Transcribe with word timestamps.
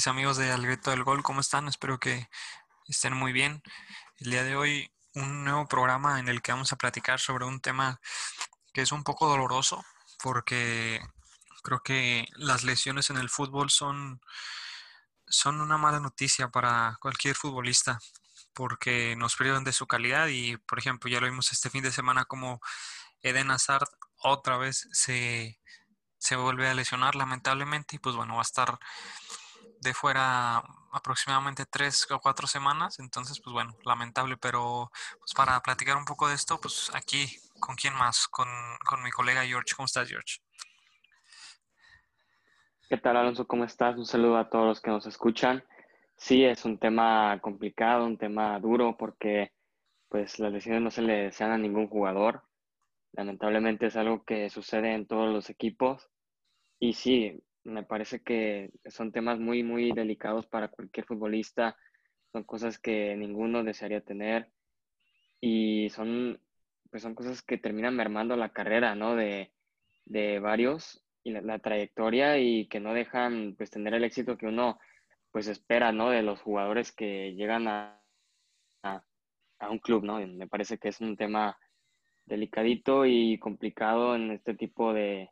Hola, 0.00 0.04
¿qué 0.04 0.12
tal 0.12 0.14
mis 0.14 0.18
amigos 0.18 0.36
de 0.38 0.50
Al 0.50 0.62
Grito 0.64 0.90
del 0.90 1.04
Gol? 1.04 1.22
¿Cómo 1.22 1.40
están? 1.40 1.68
Espero 1.68 2.00
que 2.00 2.26
estén 2.88 3.12
muy 3.12 3.34
bien. 3.34 3.62
El 4.16 4.30
día 4.30 4.44
de 4.44 4.56
hoy 4.56 4.90
un 5.14 5.44
nuevo 5.44 5.66
programa 5.66 6.18
en 6.18 6.28
el 6.28 6.40
que 6.40 6.52
vamos 6.52 6.72
a 6.72 6.76
platicar 6.76 7.20
sobre 7.20 7.44
un 7.44 7.60
tema 7.60 8.00
que 8.72 8.80
es 8.80 8.92
un 8.92 9.04
poco 9.04 9.28
doloroso 9.28 9.84
porque 10.22 11.02
creo 11.62 11.82
que 11.82 12.26
las 12.36 12.64
lesiones 12.64 13.10
en 13.10 13.18
el 13.18 13.28
fútbol 13.28 13.68
son, 13.68 14.22
son 15.26 15.60
una 15.60 15.76
mala 15.76 16.00
noticia 16.00 16.48
para 16.48 16.96
cualquier 17.02 17.34
futbolista 17.34 17.98
porque 18.54 19.16
nos 19.16 19.36
privan 19.36 19.64
de 19.64 19.74
su 19.74 19.86
calidad 19.86 20.28
y 20.28 20.56
por 20.56 20.78
ejemplo 20.78 21.10
ya 21.10 21.20
lo 21.20 21.26
vimos 21.26 21.52
este 21.52 21.68
fin 21.68 21.82
de 21.82 21.92
semana 21.92 22.24
como 22.24 22.62
Eden 23.20 23.50
Hazard 23.50 23.88
otra 24.16 24.56
vez 24.56 24.88
se, 24.92 25.60
se 26.16 26.36
vuelve 26.36 26.70
a 26.70 26.74
lesionar 26.74 27.16
lamentablemente 27.16 27.96
y 27.96 27.98
pues 27.98 28.16
bueno, 28.16 28.36
va 28.36 28.40
a 28.40 28.48
estar 28.48 28.78
de 29.80 29.94
fuera 29.94 30.62
aproximadamente 30.92 31.66
tres 31.66 32.06
o 32.10 32.20
cuatro 32.20 32.46
semanas, 32.46 32.98
entonces 32.98 33.40
pues 33.40 33.52
bueno, 33.52 33.76
lamentable, 33.84 34.36
pero 34.36 34.90
pues 35.18 35.32
para 35.34 35.60
platicar 35.60 35.96
un 35.96 36.04
poco 36.04 36.28
de 36.28 36.34
esto, 36.34 36.60
pues 36.60 36.90
aquí, 36.94 37.26
¿con 37.60 37.76
quién 37.76 37.94
más? 37.94 38.26
Con, 38.28 38.48
con 38.86 39.02
mi 39.02 39.10
colega 39.10 39.44
George. 39.44 39.74
¿Cómo 39.76 39.86
estás, 39.86 40.08
George? 40.08 40.38
¿Qué 42.88 42.96
tal, 42.96 43.16
Alonso? 43.16 43.46
¿Cómo 43.46 43.64
estás? 43.64 43.96
Un 43.96 44.06
saludo 44.06 44.36
a 44.36 44.50
todos 44.50 44.66
los 44.66 44.80
que 44.80 44.90
nos 44.90 45.06
escuchan. 45.06 45.64
Sí, 46.16 46.44
es 46.44 46.64
un 46.64 46.76
tema 46.78 47.38
complicado, 47.40 48.04
un 48.04 48.18
tema 48.18 48.58
duro, 48.58 48.96
porque 48.98 49.52
pues 50.08 50.40
las 50.40 50.52
lesiones 50.52 50.82
no 50.82 50.90
se 50.90 51.02
le 51.02 51.24
desean 51.24 51.52
a 51.52 51.58
ningún 51.58 51.88
jugador. 51.88 52.42
Lamentablemente 53.12 53.86
es 53.86 53.96
algo 53.96 54.24
que 54.24 54.50
sucede 54.50 54.92
en 54.92 55.06
todos 55.06 55.32
los 55.32 55.50
equipos. 55.50 56.08
Y 56.80 56.94
sí, 56.94 57.40
me 57.64 57.82
parece 57.82 58.22
que 58.22 58.70
son 58.86 59.12
temas 59.12 59.38
muy, 59.38 59.62
muy 59.62 59.92
delicados 59.92 60.46
para 60.46 60.68
cualquier 60.68 61.06
futbolista. 61.06 61.76
Son 62.32 62.44
cosas 62.44 62.78
que 62.78 63.16
ninguno 63.16 63.64
desearía 63.64 64.00
tener. 64.00 64.48
Y 65.40 65.88
son, 65.90 66.40
pues 66.90 67.02
son 67.02 67.14
cosas 67.14 67.42
que 67.42 67.58
terminan 67.58 67.96
mermando 67.96 68.36
la 68.36 68.52
carrera, 68.52 68.94
¿no? 68.94 69.16
De, 69.16 69.52
de 70.06 70.38
varios 70.38 71.04
y 71.22 71.32
la, 71.32 71.58
trayectoria 71.58 72.38
y 72.38 72.66
que 72.68 72.80
no 72.80 72.94
dejan, 72.94 73.54
pues, 73.56 73.70
tener 73.70 73.94
el 73.94 74.04
éxito 74.04 74.36
que 74.36 74.46
uno, 74.46 74.78
pues, 75.30 75.46
espera, 75.48 75.92
¿no? 75.92 76.10
De 76.10 76.22
los 76.22 76.40
jugadores 76.40 76.92
que 76.92 77.34
llegan 77.34 77.68
a, 77.68 78.02
a, 78.82 79.02
a 79.58 79.70
un 79.70 79.78
club, 79.78 80.04
¿no? 80.04 80.18
Me 80.26 80.46
parece 80.48 80.78
que 80.78 80.88
es 80.88 81.00
un 81.00 81.16
tema 81.16 81.58
delicadito 82.26 83.06
y 83.06 83.38
complicado 83.38 84.14
en 84.16 84.30
este 84.30 84.54
tipo 84.54 84.92
de, 84.92 85.30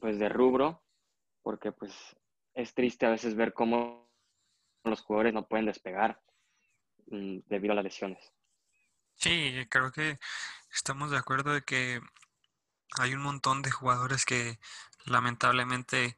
pues, 0.00 0.18
de 0.18 0.28
rubro, 0.28 0.82
porque 1.42 1.72
pues 1.72 1.92
es 2.54 2.74
triste 2.74 3.06
a 3.06 3.10
veces 3.10 3.34
ver 3.34 3.52
cómo 3.52 4.10
los 4.84 5.00
jugadores 5.00 5.34
no 5.34 5.46
pueden 5.46 5.66
despegar 5.66 6.20
mm, 7.06 7.40
debido 7.46 7.72
a 7.72 7.76
las 7.76 7.84
lesiones. 7.84 8.32
Sí, 9.16 9.66
creo 9.68 9.92
que 9.92 10.18
estamos 10.72 11.10
de 11.10 11.18
acuerdo 11.18 11.52
de 11.52 11.62
que 11.62 12.00
hay 12.98 13.14
un 13.14 13.22
montón 13.22 13.62
de 13.62 13.70
jugadores 13.70 14.24
que 14.24 14.58
lamentablemente 15.04 16.16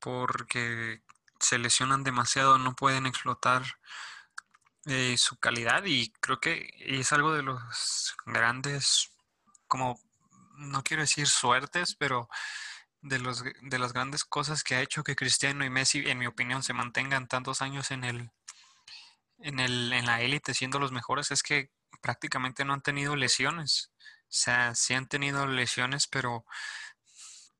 porque 0.00 1.02
se 1.38 1.58
lesionan 1.58 2.04
demasiado 2.04 2.58
no 2.58 2.74
pueden 2.74 3.06
explotar 3.06 3.62
eh, 4.86 5.16
su 5.18 5.38
calidad 5.38 5.84
y 5.84 6.10
creo 6.20 6.40
que 6.40 6.70
es 6.78 7.12
algo 7.12 7.34
de 7.34 7.42
los 7.42 8.16
grandes 8.24 9.10
como 9.68 10.00
no 10.56 10.82
quiero 10.82 11.02
decir 11.02 11.26
suertes, 11.26 11.94
pero 11.96 12.28
de, 13.02 13.18
los, 13.18 13.42
de 13.44 13.78
las 13.78 13.92
grandes 13.92 14.24
cosas 14.24 14.62
que 14.62 14.74
ha 14.74 14.82
hecho 14.82 15.02
que 15.02 15.16
Cristiano 15.16 15.64
y 15.64 15.70
Messi, 15.70 16.08
en 16.08 16.18
mi 16.18 16.26
opinión, 16.26 16.62
se 16.62 16.72
mantengan 16.72 17.28
tantos 17.28 17.62
años 17.62 17.90
en, 17.90 18.04
el, 18.04 18.30
en, 19.38 19.60
el, 19.60 19.92
en 19.92 20.06
la 20.06 20.20
élite 20.20 20.54
siendo 20.54 20.78
los 20.78 20.92
mejores 20.92 21.30
es 21.30 21.42
que 21.42 21.70
prácticamente 22.00 22.64
no 22.64 22.74
han 22.74 22.82
tenido 22.82 23.16
lesiones. 23.16 23.92
O 24.24 24.32
sea, 24.32 24.74
sí 24.74 24.94
han 24.94 25.08
tenido 25.08 25.46
lesiones, 25.46 26.06
pero 26.06 26.44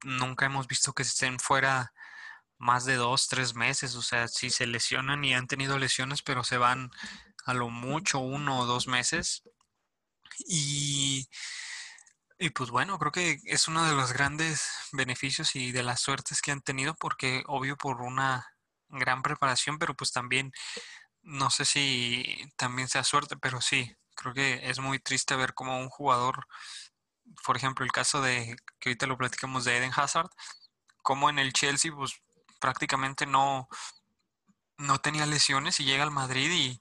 nunca 0.04 0.46
hemos 0.46 0.68
visto 0.68 0.92
que 0.92 1.02
estén 1.02 1.38
fuera 1.38 1.92
más 2.58 2.84
de 2.84 2.94
dos, 2.94 3.28
tres 3.28 3.54
meses. 3.54 3.94
O 3.96 4.02
sea, 4.02 4.28
si 4.28 4.50
se 4.50 4.66
lesionan 4.66 5.24
y 5.24 5.34
han 5.34 5.46
tenido 5.46 5.78
lesiones, 5.78 6.22
pero 6.22 6.44
se 6.44 6.58
van 6.58 6.90
a 7.44 7.54
lo 7.54 7.70
mucho 7.70 8.18
uno 8.20 8.60
o 8.60 8.66
dos 8.66 8.86
meses. 8.86 9.42
Y 10.46 11.28
y 12.40 12.50
pues 12.50 12.70
bueno, 12.70 12.98
creo 12.98 13.12
que 13.12 13.38
es 13.44 13.68
uno 13.68 13.84
de 13.84 13.94
los 13.94 14.14
grandes 14.14 14.66
beneficios 14.92 15.54
y 15.56 15.72
de 15.72 15.82
las 15.82 16.00
suertes 16.00 16.40
que 16.40 16.50
han 16.52 16.62
tenido, 16.62 16.94
porque 16.94 17.44
obvio 17.46 17.76
por 17.76 18.00
una 18.00 18.54
gran 18.88 19.22
preparación, 19.22 19.78
pero 19.78 19.94
pues 19.94 20.10
también, 20.10 20.52
no 21.22 21.50
sé 21.50 21.66
si 21.66 22.50
también 22.56 22.88
sea 22.88 23.04
suerte, 23.04 23.36
pero 23.36 23.60
sí, 23.60 23.94
creo 24.14 24.32
que 24.34 24.70
es 24.70 24.80
muy 24.80 24.98
triste 24.98 25.36
ver 25.36 25.52
como 25.54 25.78
un 25.80 25.90
jugador, 25.90 26.46
por 27.44 27.56
ejemplo, 27.58 27.84
el 27.84 27.92
caso 27.92 28.22
de, 28.22 28.56
que 28.78 28.90
ahorita 28.90 29.06
lo 29.06 29.18
platicamos 29.18 29.64
de 29.64 29.76
Eden 29.76 29.92
Hazard, 29.94 30.30
como 31.02 31.30
en 31.30 31.38
el 31.38 31.52
Chelsea, 31.52 31.92
pues 31.94 32.22
prácticamente 32.58 33.26
no, 33.26 33.68
no 34.78 34.98
tenía 34.98 35.26
lesiones 35.26 35.78
y 35.80 35.84
llega 35.84 36.04
al 36.04 36.10
Madrid 36.10 36.50
y, 36.50 36.80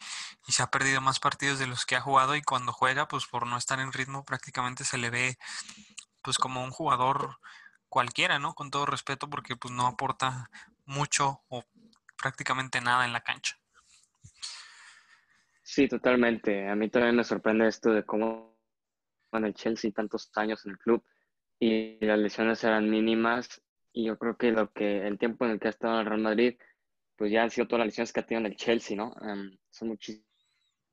se 0.52 0.64
ha 0.64 0.72
perdido 0.72 1.02
más 1.02 1.20
partidos 1.20 1.60
de 1.60 1.68
los 1.68 1.86
que 1.86 1.96
ha 1.96 2.02
jugado 2.02 2.36
y 2.36 2.42
cuando 2.42 2.74
juega, 2.74 3.08
pues 3.08 3.26
por 3.26 3.46
no 3.46 3.58
estar 3.58 3.80
en 3.80 3.94
ritmo 3.94 4.24
prácticamente 4.26 4.84
se 4.84 4.98
le 4.98 5.10
ve 5.10 5.38
pues 6.22 6.38
como 6.38 6.64
un 6.64 6.72
jugador 6.72 7.38
cualquiera, 7.88 8.40
¿no? 8.40 8.54
Con 8.54 8.72
todo 8.72 8.86
respeto 8.86 9.30
porque 9.30 9.56
pues 9.56 9.74
no 9.74 9.88
aporta 9.88 10.50
mucho 10.86 11.42
o 11.50 11.64
prácticamente 12.18 12.82
nada 12.82 13.06
en 13.06 13.14
la 13.14 13.22
cancha. 13.22 13.58
Sí, 15.64 15.88
totalmente. 15.88 16.68
A 16.68 16.76
mí 16.76 16.90
también 16.90 17.16
me 17.16 17.24
sorprende 17.24 17.68
esto 17.68 17.92
de 17.92 18.04
cómo 18.04 18.58
en 19.32 19.46
el 19.46 19.54
Chelsea 19.54 19.92
tantos 19.92 20.32
años 20.36 20.66
en 20.66 20.72
el 20.72 20.80
club 20.80 21.04
y 21.60 22.04
las 22.04 22.18
lesiones 22.18 22.64
eran 22.64 22.90
mínimas 22.90 23.62
y 23.94 24.06
yo 24.06 24.18
creo 24.18 24.38
que 24.38 24.52
lo 24.52 24.72
que 24.72 25.06
el 25.06 25.20
tiempo 25.20 25.46
en 25.46 25.52
el 25.52 25.60
que 25.60 25.68
ha 25.68 25.72
estado 25.72 25.96
en 25.96 26.00
el 26.02 26.06
Real 26.08 26.22
Madrid 26.22 26.58
pues 27.16 27.32
ya 27.32 27.44
han 27.44 27.52
sido 27.52 27.68
todas 27.68 27.80
las 27.80 27.88
lesiones 27.88 28.14
que 28.14 28.20
ha 28.22 28.26
tenido 28.26 28.48
en 28.48 28.52
el 28.54 28.58
Chelsea, 28.58 28.96
¿no? 28.96 29.14
son 29.70 29.90
muchísimas 29.90 30.29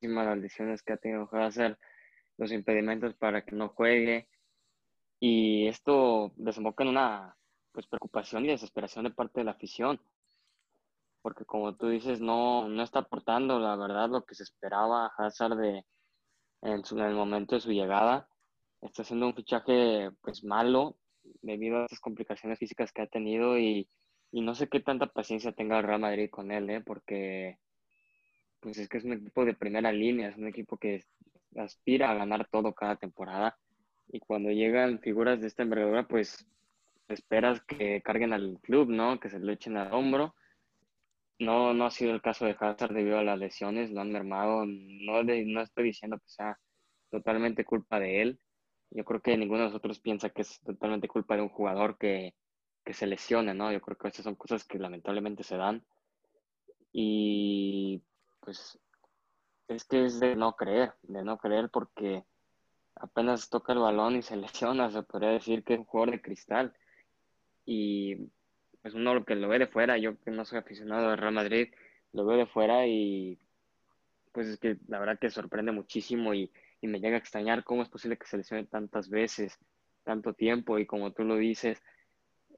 lesiones 0.09 0.83
que 0.83 0.93
ha 0.93 0.97
tenido 0.97 1.28
hacer, 1.33 1.78
los 2.37 2.53
impedimentos 2.53 3.15
para 3.15 3.44
que 3.44 3.55
no 3.55 3.71
juegue. 3.71 4.28
Y 5.21 5.67
esto 5.69 6.33
desemboca 6.37 6.84
en 6.84 6.91
una 6.91 7.37
pues, 7.72 7.87
preocupación 7.87 8.44
y 8.44 8.49
desesperación 8.49 9.05
de 9.05 9.11
parte 9.11 9.41
de 9.41 9.44
la 9.44 9.53
afición. 9.53 10.00
Porque 11.22 11.44
como 11.44 11.75
tú 11.77 11.89
dices, 11.89 12.21
no, 12.21 12.69
no 12.69 12.83
está 12.83 13.00
aportando 13.00 13.59
la 13.59 13.77
verdad 13.77 14.09
lo 14.09 14.25
que 14.25 14.34
se 14.34 14.44
esperaba 14.44 15.12
Hazard 15.17 15.56
de, 15.56 15.84
en, 16.62 16.83
en 16.91 16.99
el 17.00 17.15
momento 17.15 17.55
de 17.55 17.61
su 17.61 17.73
llegada. 17.73 18.28
Está 18.83 19.03
haciendo 19.03 19.27
un 19.27 19.34
fichaje 19.34 20.11
pues 20.23 20.44
malo 20.44 20.97
debido 21.43 21.78
a 21.78 21.87
esas 21.87 22.00
complicaciones 22.00 22.59
físicas 22.59 22.93
que 22.93 23.03
ha 23.03 23.06
tenido 23.06 23.59
y 23.59 23.88
y 24.37 24.43
no 24.43 24.55
sé 24.55 24.69
qué 24.69 24.81
tanta 24.81 25.06
paciencia 25.06 25.52
tenga 25.52 25.79
el 25.79 25.85
Real 25.85 26.00
Madrid 26.00 26.31
con 26.31 26.50
él, 26.50 26.69
¿eh? 26.70 26.81
porque 26.81 27.59
pues 28.66 28.78
es 28.78 28.88
que 28.88 28.98
es 28.98 29.04
un 29.04 29.12
equipo 29.12 29.44
de 29.44 29.54
primera 29.54 29.92
línea, 29.92 30.28
es 30.28 30.36
un 30.36 30.48
equipo 30.48 30.76
que 30.76 31.04
aspira 31.54 32.10
a 32.10 32.14
ganar 32.14 32.48
todo 32.48 32.74
cada 32.74 32.96
temporada. 32.96 33.56
Y 34.08 34.18
cuando 34.18 34.50
llegan 34.50 34.98
figuras 34.98 35.40
de 35.40 35.46
esta 35.46 35.62
envergadura, 35.62 36.08
pues 36.08 36.44
esperas 37.06 37.60
que 37.60 38.02
carguen 38.02 38.32
al 38.32 38.58
club, 38.60 38.88
¿no? 38.90 39.20
Que 39.20 39.28
se 39.28 39.38
lo 39.38 39.52
echen 39.52 39.76
al 39.76 39.94
hombro. 39.94 40.34
No, 41.38 41.74
no 41.74 41.86
ha 41.86 41.92
sido 41.92 42.12
el 42.12 42.20
caso 42.20 42.44
de 42.44 42.56
Hazard 42.58 42.92
debido 42.92 43.20
a 43.20 43.22
las 43.22 43.38
lesiones, 43.38 43.92
lo 43.92 44.00
han 44.00 44.10
mermado. 44.10 44.64
No, 44.66 45.22
no 45.22 45.60
estoy 45.62 45.84
diciendo 45.84 46.18
que 46.18 46.28
sea 46.28 46.58
totalmente 47.08 47.64
culpa 47.64 48.00
de 48.00 48.20
él. 48.20 48.40
Yo 48.90 49.04
creo 49.04 49.20
que 49.22 49.36
ninguno 49.36 49.60
de 49.60 49.66
nosotros 49.66 50.00
piensa 50.00 50.30
que 50.30 50.42
es 50.42 50.60
totalmente 50.62 51.06
culpa 51.06 51.36
de 51.36 51.42
un 51.42 51.50
jugador 51.50 51.98
que, 51.98 52.34
que 52.84 52.94
se 52.94 53.06
lesione, 53.06 53.54
¿no? 53.54 53.70
Yo 53.70 53.80
creo 53.80 53.96
que 53.96 54.08
estas 54.08 54.24
son 54.24 54.34
cosas 54.34 54.64
que 54.64 54.80
lamentablemente 54.80 55.44
se 55.44 55.56
dan. 55.56 55.84
Y 56.92 58.02
pues 58.46 58.78
es 59.66 59.84
que 59.84 60.04
es 60.04 60.20
de 60.20 60.37
no 60.37 60.54
creer, 60.54 60.94
de 61.02 61.25
no 61.25 61.37
creer 61.37 61.69
porque 61.69 62.25
apenas 62.94 63.50
toca 63.50 63.72
el 63.72 63.81
balón 63.81 64.14
y 64.16 64.22
se 64.22 64.37
lesiona, 64.37 64.90
se 64.90 65.02
podría 65.02 65.31
decir 65.31 65.64
que 65.64 65.75
es 65.75 65.81
un 65.81 65.84
jugador 65.84 66.12
de 66.12 66.22
cristal. 66.22 66.72
Y 67.66 68.31
pues 68.81 68.94
uno 68.94 69.14
lo 69.14 69.25
que 69.25 69.34
lo 69.34 69.48
ve 69.48 69.58
de 69.58 69.66
fuera, 69.66 69.98
yo 69.98 70.19
que 70.20 70.31
no 70.31 70.44
soy 70.44 70.60
aficionado 70.60 71.10
al 71.10 71.19
Real 71.19 71.34
Madrid, 71.34 71.75
lo 72.12 72.25
veo 72.25 72.38
de 72.38 72.46
fuera 72.46 72.87
y 72.87 73.38
pues 74.31 74.46
es 74.46 74.58
que 74.60 74.78
la 74.87 75.00
verdad 75.00 75.19
que 75.19 75.28
sorprende 75.28 75.72
muchísimo 75.72 76.32
y, 76.32 76.52
y 76.81 76.87
me 76.87 77.00
llega 77.00 77.16
a 77.16 77.19
extrañar 77.19 77.64
cómo 77.64 77.82
es 77.82 77.88
posible 77.88 78.16
que 78.16 78.26
se 78.26 78.37
lesione 78.37 78.64
tantas 78.64 79.08
veces, 79.08 79.58
tanto 80.04 80.34
tiempo 80.34 80.78
y 80.78 80.87
como 80.87 81.12
tú 81.12 81.25
lo 81.25 81.37
dices, 81.37 81.82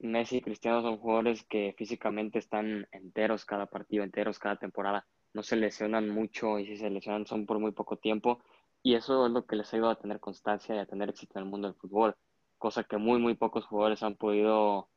Messi 0.01 0.37
y 0.37 0.43
Cristiano 0.43 0.83
son 0.83 0.99
jugadores 0.99 1.45
que 1.45 1.75
físicamente 1.79 2.39
están 2.39 2.87
enteros 2.93 3.47
cada 3.47 3.67
partido, 3.67 4.05
enteros 4.05 4.39
cada 4.39 4.57
temporada. 4.57 5.07
No 5.39 5.45
se 5.45 5.55
lesionan 5.55 6.09
mucho 6.09 6.59
y 6.59 6.67
si 6.67 6.77
se 6.77 6.91
lesionan 6.91 7.25
son 7.25 7.47
por 7.47 7.61
muy 7.61 7.71
poco 7.71 7.97
tiempo. 7.97 8.41
Y 8.83 8.95
eso 8.95 9.27
es 9.27 9.33
lo 9.33 9.47
que 9.47 9.55
les 9.55 9.73
ha 9.73 9.77
ayudado 9.77 9.93
a 9.93 10.01
tener 10.01 10.19
constancia 10.19 10.75
y 10.75 10.79
a 10.79 10.87
tener 10.87 11.11
éxito 11.11 11.39
en 11.39 11.45
el 11.45 11.51
mundo 11.51 11.69
del 11.69 11.77
fútbol. 11.77 12.17
Cosa 12.59 12.83
que 12.83 12.97
muy, 12.97 13.21
muy 13.21 13.35
pocos 13.35 13.65
jugadores 13.65 14.03
han 14.03 14.17
podido, 14.17 14.89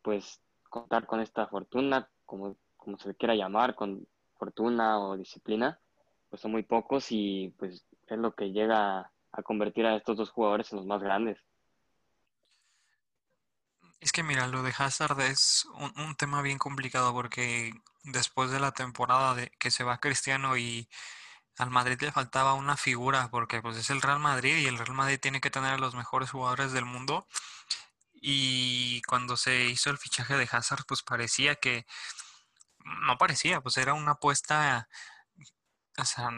pues, 0.00 0.40
contar 0.70 1.04
con 1.06 1.20
esta 1.20 1.46
fortuna. 1.46 2.08
Como 2.24 2.56
como 2.82 2.98
se 2.98 3.08
le 3.08 3.14
quiera 3.14 3.34
llamar, 3.34 3.74
con 3.74 4.06
fortuna 4.38 4.98
o 4.98 5.18
disciplina, 5.18 5.78
pues 6.30 6.40
son 6.40 6.52
muy 6.52 6.62
pocos 6.62 7.06
y 7.10 7.54
pues 7.58 7.84
es 8.08 8.18
lo 8.18 8.34
que 8.34 8.50
llega 8.50 9.12
a 9.32 9.42
convertir 9.42 9.84
a 9.84 9.96
estos 9.96 10.16
dos 10.16 10.30
jugadores 10.30 10.72
en 10.72 10.78
los 10.78 10.86
más 10.86 11.02
grandes. 11.02 11.38
Es 14.00 14.10
que 14.10 14.24
mira, 14.24 14.48
lo 14.48 14.64
de 14.64 14.72
Hazard 14.76 15.20
es 15.20 15.64
un, 15.96 16.16
tema 16.16 16.42
bien 16.42 16.58
complicado 16.58 17.12
porque 17.12 17.72
después 18.04 18.50
de 18.50 18.60
la 18.60 18.72
temporada 18.72 19.34
de 19.34 19.50
que 19.58 19.70
se 19.70 19.84
va 19.84 20.00
Cristiano 20.00 20.56
y 20.56 20.88
al 21.58 21.70
Madrid 21.70 22.00
le 22.00 22.12
faltaba 22.12 22.54
una 22.54 22.76
figura 22.76 23.28
porque 23.30 23.60
pues 23.62 23.76
es 23.76 23.90
el 23.90 24.02
Real 24.02 24.20
Madrid 24.20 24.56
y 24.56 24.66
el 24.66 24.78
Real 24.78 24.94
Madrid 24.94 25.20
tiene 25.20 25.40
que 25.40 25.50
tener 25.50 25.74
a 25.74 25.78
los 25.78 25.94
mejores 25.94 26.30
jugadores 26.30 26.72
del 26.72 26.84
mundo. 26.84 27.26
Y 28.14 29.02
cuando 29.02 29.36
se 29.36 29.64
hizo 29.66 29.90
el 29.90 29.98
fichaje 29.98 30.36
de 30.36 30.48
Hazard 30.50 30.84
pues 30.86 31.02
parecía 31.02 31.56
que 31.56 31.86
no 33.06 33.18
parecía, 33.18 33.60
pues 33.60 33.76
era 33.76 33.94
una 33.94 34.12
apuesta 34.12 34.88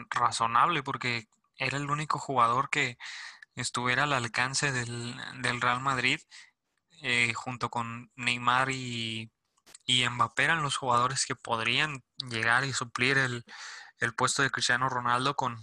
razonable 0.09 0.83
porque 0.83 1.27
era 1.57 1.77
el 1.77 1.89
único 1.89 2.19
jugador 2.19 2.69
que 2.69 2.97
estuviera 3.55 4.03
al 4.03 4.13
alcance 4.13 4.71
del, 4.71 5.15
del 5.41 5.61
Real 5.61 5.81
Madrid 5.81 6.19
eh, 7.01 7.33
junto 7.33 7.69
con 7.69 8.11
Neymar 8.15 8.69
y, 8.71 9.31
y 9.85 10.07
Mbappé 10.07 10.47
los 10.55 10.77
jugadores 10.77 11.25
que 11.25 11.35
podrían 11.35 12.03
llegar 12.29 12.65
y 12.65 12.73
suplir 12.73 13.17
el, 13.17 13.45
puesto 14.15 14.43
de 14.43 14.51
Cristiano 14.51 14.89
Ronaldo 14.89 15.35
con, 15.35 15.57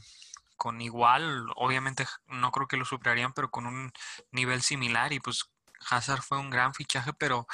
con 0.57 0.81
igual, 0.81 1.47
obviamente 1.57 2.07
no 2.27 2.51
creo 2.53 2.69
que 2.69 2.77
lo 2.77 2.85
superarían, 2.85 3.33
pero 3.33 3.51
con 3.51 3.67
un 3.67 3.93
nivel 4.31 4.63
similar 4.63 5.13
y 5.13 5.21
pues 5.21 5.51
Hazard 5.91 6.23
fue 6.23 6.39
un 6.39 6.51
gran 6.51 6.75
fichaje, 6.75 7.13
pero 7.13 7.47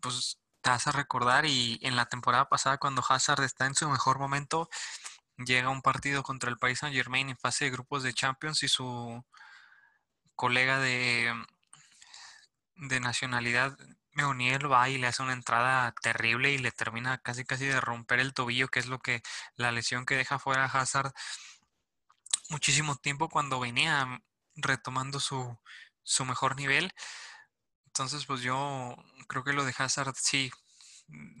pues 0.00 0.38
te 0.60 0.70
vas 0.70 0.86
a 0.86 0.92
recordar 0.92 1.46
y 1.46 1.78
en 1.82 1.96
la 1.96 2.06
temporada 2.06 2.48
pasada 2.48 2.78
cuando 2.78 3.04
Hazard 3.08 3.44
está 3.44 3.66
en 3.66 3.74
su 3.74 3.88
mejor 3.88 4.18
momento, 4.18 4.68
llega 5.38 5.70
un 5.70 5.82
partido 5.82 6.22
contra 6.22 6.50
el 6.50 6.58
Paris 6.58 6.80
Saint 6.80 6.96
Germain 6.96 7.28
en 7.28 7.36
fase 7.36 7.66
de 7.66 7.70
grupos 7.70 8.02
de 8.02 8.14
Champions 8.14 8.62
y 8.62 8.68
su 8.68 9.24
colega 10.34 10.78
de, 10.78 11.32
de 12.76 13.00
nacionalidad 13.00 13.76
Meunier 14.16 14.70
va 14.70 14.88
y 14.88 14.98
le 14.98 15.06
hace 15.06 15.22
una 15.22 15.32
entrada 15.32 15.94
terrible 16.02 16.52
y 16.52 16.58
le 16.58 16.72
termina 16.72 17.18
casi 17.18 17.44
casi 17.44 17.66
de 17.66 17.80
romper 17.80 18.20
el 18.20 18.34
tobillo, 18.34 18.68
que 18.68 18.80
es 18.80 18.86
lo 18.86 18.98
que 19.00 19.22
la 19.56 19.72
lesión 19.72 20.06
que 20.06 20.16
deja 20.16 20.38
fuera 20.38 20.64
Hazard 20.64 21.12
muchísimo 22.48 22.96
tiempo 22.96 23.28
cuando 23.28 23.60
venía 23.60 24.20
retomando 24.54 25.20
su, 25.20 25.58
su 26.02 26.24
mejor 26.24 26.56
nivel. 26.56 26.92
Entonces, 27.86 28.26
pues 28.26 28.42
yo 28.42 28.96
creo 29.28 29.44
que 29.44 29.52
lo 29.52 29.64
de 29.64 29.74
Hazard 29.76 30.14
sí, 30.16 30.50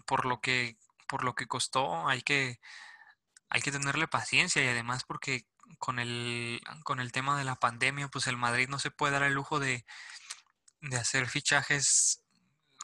por 0.06 0.26
lo 0.26 0.40
que 0.40 0.76
por 1.08 1.24
lo 1.24 1.34
que 1.34 1.46
costó, 1.46 2.08
hay 2.08 2.22
que 2.22 2.60
hay 3.50 3.62
que 3.62 3.72
tenerle 3.72 4.08
paciencia 4.08 4.64
y 4.64 4.68
además 4.68 5.04
porque 5.04 5.46
con 5.78 5.98
el 5.98 6.60
con 6.84 7.00
el 7.00 7.12
tema 7.12 7.38
de 7.38 7.44
la 7.44 7.56
pandemia, 7.56 8.08
pues 8.08 8.26
el 8.26 8.36
Madrid 8.36 8.68
no 8.68 8.78
se 8.78 8.90
puede 8.90 9.14
dar 9.14 9.22
el 9.24 9.34
lujo 9.34 9.60
de 9.60 9.84
de 10.80 10.96
hacer 10.96 11.28
fichajes 11.28 12.22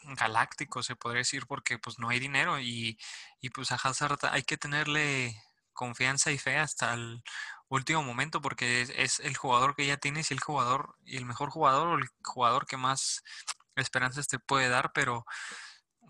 galácticos, 0.05 0.87
se 0.87 0.97
podría 0.97 1.21
decir, 1.21 1.47
porque 1.47 1.79
pues 1.79 1.99
no 1.99 2.09
hay 2.09 2.19
dinero 2.21 2.59
y, 2.61 2.99
y 3.41 3.51
pues 3.51 3.73
a 3.73 3.77
Hazard 3.77 4.19
hay 4.31 4.43
que 4.43 4.57
tenerle 4.57 5.37
confianza 5.73 6.31
y 6.31 6.39
fe 6.39 6.59
hasta 6.59 6.95
el 6.95 7.23
último 7.69 8.03
momento 8.03 8.41
porque 8.43 8.83
es, 8.83 9.21
el 9.21 9.37
jugador 9.37 9.75
que 9.75 9.87
ya 9.87 9.97
tienes 9.97 10.31
y 10.31 10.35
el 10.35 10.41
jugador 10.41 10.97
y 11.05 11.17
el 11.17 11.25
mejor 11.25 11.51
jugador 11.51 11.89
o 11.89 11.95
el 11.99 12.09
jugador 12.23 12.67
que 12.67 12.77
más 12.77 13.23
esperanzas 13.77 14.29
te 14.29 14.39
puede 14.39 14.69
dar, 14.69 14.93
pero 14.93 15.25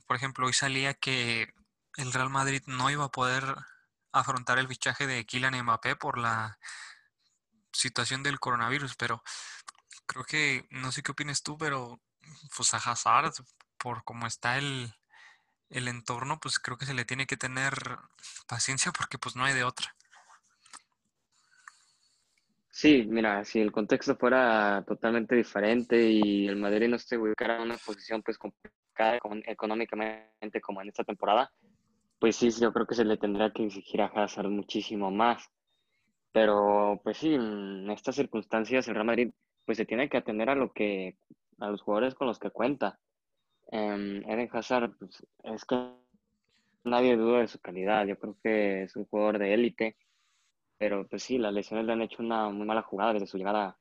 por 0.07 0.17
ejemplo 0.17 0.47
hoy 0.47 0.53
salía 0.53 0.95
que 0.95 1.55
el 1.97 2.13
Real 2.13 2.31
Madrid 2.31 2.63
no 2.67 2.91
iba 2.91 3.05
a 3.05 3.11
poder 3.11 3.57
afrontar 4.13 4.59
el 4.59 4.69
fichaje 4.69 5.07
de 5.07 5.25
Kylian 5.25 5.63
Mbappé 5.63 5.97
por 5.97 6.19
la 6.19 6.59
situación 7.73 8.23
del 8.23 8.41
coronavirus, 8.41 8.97
pero 8.97 9.23
creo 10.07 10.25
que, 10.25 10.67
no 10.71 10.93
sé 10.93 11.03
qué 11.03 11.13
opinas 11.13 11.43
tú, 11.43 11.57
pero 11.57 12.01
pues 12.57 12.75
a 12.75 12.79
Hazard, 12.79 13.33
por 13.83 14.05
cómo 14.05 14.27
está 14.27 14.59
el, 14.59 14.93
el 15.71 15.89
entorno, 15.89 16.39
pues 16.41 16.59
creo 16.59 16.77
que 16.77 16.87
se 16.87 16.95
le 16.95 17.05
tiene 17.05 17.27
que 17.27 17.37
tener 17.37 17.75
paciencia 18.47 18.93
porque 18.93 19.19
pues 19.19 19.35
no 19.35 19.45
hay 19.45 19.55
de 19.55 19.65
otra. 19.65 19.95
Sí, 22.71 23.05
mira, 23.07 23.45
si 23.45 23.61
el 23.61 23.71
contexto 23.71 24.17
fuera 24.17 24.83
totalmente 24.87 25.35
diferente 25.35 26.09
y 26.09 26.49
el 26.49 26.57
Madrid 26.57 26.89
no 26.89 26.99
se 26.99 27.19
ubicara 27.19 27.57
en 27.57 27.63
una 27.63 27.77
posición 27.77 28.23
pues 28.23 28.39
complicada 28.39 29.19
económicamente 29.47 30.61
como 30.63 30.81
en 30.81 30.89
esta 30.89 31.05
temporada, 31.05 31.53
pues 32.19 32.37
sí, 32.37 32.51
yo 32.51 32.73
creo 32.73 32.87
que 32.87 32.95
se 32.95 33.05
le 33.05 33.19
tendría 33.19 33.53
que 33.53 33.67
exigir 33.67 34.01
a 34.01 34.07
Hazard 34.07 34.49
muchísimo 34.49 35.11
más. 35.11 35.51
Pero 36.33 37.01
pues 37.05 37.19
sí, 37.19 37.35
en 37.35 37.91
estas 37.91 38.17
circunstancias 38.17 38.89
el 38.89 38.95
Real 38.95 39.07
Madrid 39.07 39.33
pues 39.67 39.77
se 39.77 39.85
tiene 39.85 40.09
que 40.09 40.17
atender 40.17 40.49
a 40.49 40.55
lo 40.55 40.73
que, 40.73 41.17
a 41.59 41.69
los 41.69 41.83
jugadores 41.83 42.15
con 42.15 42.27
los 42.27 42.39
que 42.39 42.51
cuenta. 42.51 42.99
Eh, 43.71 44.23
Eden 44.27 44.49
Hazard, 44.53 44.97
pues, 44.99 45.27
es 45.45 45.65
que 45.65 45.77
nadie 46.85 47.17
duda 47.17 47.41
de 47.41 47.49
su 47.49 47.61
calidad. 47.61 48.07
Yo 48.07 48.19
creo 48.19 48.37
que 48.43 48.85
es 48.85 48.97
un 48.97 49.07
jugador 49.07 49.39
de 49.39 49.55
élite, 49.55 49.97
pero 50.79 51.07
pues 51.09 51.23
sí, 51.23 51.39
las 51.39 51.53
lesiones 51.53 51.87
le 51.87 51.93
han 51.93 52.03
hecho 52.03 52.23
una 52.23 52.49
muy 52.51 52.67
mala 52.67 52.83
jugada 52.83 53.15
desde 53.15 53.27
su 53.27 53.39
llegada 53.39 53.79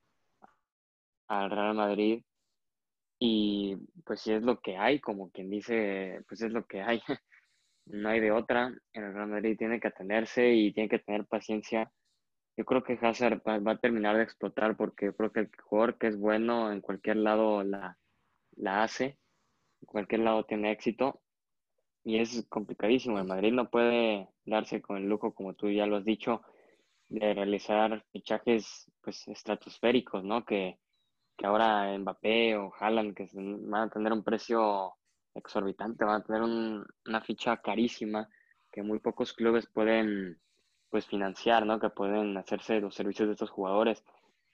al 1.28 1.50
Real 1.50 1.74
Madrid. 1.74 2.24
Y 3.18 3.76
pues 4.04 4.20
si 4.20 4.32
es 4.32 4.42
lo 4.42 4.60
que 4.60 4.76
hay, 4.76 5.00
como 5.00 5.30
quien 5.30 5.50
dice, 5.50 6.22
pues 6.28 6.42
es 6.42 6.52
lo 6.52 6.66
que 6.66 6.82
hay. 6.82 7.00
no 7.86 8.08
hay 8.08 8.20
de 8.20 8.32
otra. 8.32 8.74
El 8.92 9.14
Real 9.14 9.28
Madrid 9.28 9.56
tiene 9.58 9.80
que 9.80 9.88
atenderse 9.88 10.52
y 10.52 10.72
tiene 10.72 10.88
que 10.88 10.98
tener 11.00 11.26
paciencia 11.26 11.90
yo 12.56 12.64
creo 12.64 12.82
que 12.82 12.98
Hazard 13.00 13.42
va, 13.46 13.72
a 13.72 13.78
terminar 13.78 14.16
de 14.16 14.24
explotar 14.24 14.76
porque 14.76 15.12
creo 15.12 15.32
que 15.32 15.40
el 15.40 15.50
jugador 15.62 15.98
que 15.98 16.08
es 16.08 16.18
bueno 16.18 16.70
en 16.70 16.80
cualquier 16.80 17.16
lado 17.16 17.64
la, 17.64 17.98
la 18.56 18.82
hace, 18.82 19.04
en 19.04 19.18
cualquier 19.86 20.22
lado 20.22 20.44
tiene 20.44 20.70
éxito 20.72 21.20
y 22.04 22.18
es 22.18 22.46
complicadísimo. 22.48 23.18
El 23.18 23.26
Madrid 23.26 23.52
no 23.52 23.70
puede 23.70 24.28
darse 24.44 24.82
con 24.82 24.96
el 24.96 25.08
lujo, 25.08 25.34
como 25.34 25.54
tú 25.54 25.70
ya 25.70 25.86
lo 25.86 25.96
has 25.96 26.04
dicho, 26.04 26.42
de 27.08 27.34
realizar 27.34 28.04
fichajes 28.12 28.90
pues 29.00 29.26
estratosféricos, 29.28 30.24
¿no? 30.24 30.44
Que, 30.44 30.78
que 31.36 31.46
ahora 31.46 31.96
Mbappé 31.98 32.56
o 32.56 32.72
Haaland, 32.78 33.14
que 33.14 33.28
van 33.34 33.88
a 33.88 33.90
tener 33.90 34.12
un 34.12 34.24
precio 34.24 34.94
exorbitante, 35.34 36.04
van 36.04 36.22
a 36.22 36.24
tener 36.24 36.42
una 36.42 37.20
ficha 37.22 37.56
carísima 37.58 38.28
que 38.70 38.82
muy 38.82 38.98
pocos 38.98 39.32
clubes 39.32 39.66
pueden 39.66 40.40
pues 40.90 41.06
financiar, 41.06 41.66
¿no? 41.66 41.78
Que 41.78 41.90
pueden 41.90 42.36
hacerse 42.36 42.80
los 42.80 42.94
servicios 42.94 43.28
de 43.28 43.32
estos 43.32 43.50
jugadores. 43.50 44.04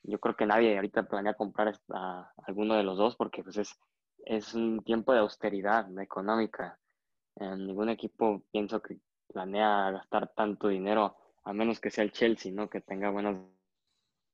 Yo 0.03 0.19
creo 0.21 0.37
que 0.37 0.47
nadie 0.47 0.77
ahorita 0.77 1.09
planea 1.09 1.35
comprar 1.35 1.75
a 1.93 2.33
alguno 2.45 2.75
de 2.75 2.85
los 2.85 2.97
dos 2.97 3.17
porque 3.17 3.43
pues 3.43 3.57
es, 3.57 3.79
es 4.25 4.55
un 4.55 4.83
tiempo 4.85 5.13
de 5.13 5.21
austeridad 5.21 5.87
económica. 6.01 6.79
En 7.37 7.67
ningún 7.67 7.89
equipo 7.89 8.43
pienso 8.51 8.83
que 8.83 8.99
planea 9.29 9.91
gastar 9.91 10.33
tanto 10.35 10.69
dinero, 10.69 11.17
a 11.45 11.53
menos 11.53 11.81
que 11.81 11.91
sea 11.91 12.05
el 12.05 12.13
Chelsea, 12.13 12.53
¿no? 12.53 12.69
Que 12.69 12.81
tenga 12.81 13.11
buenas 13.11 13.37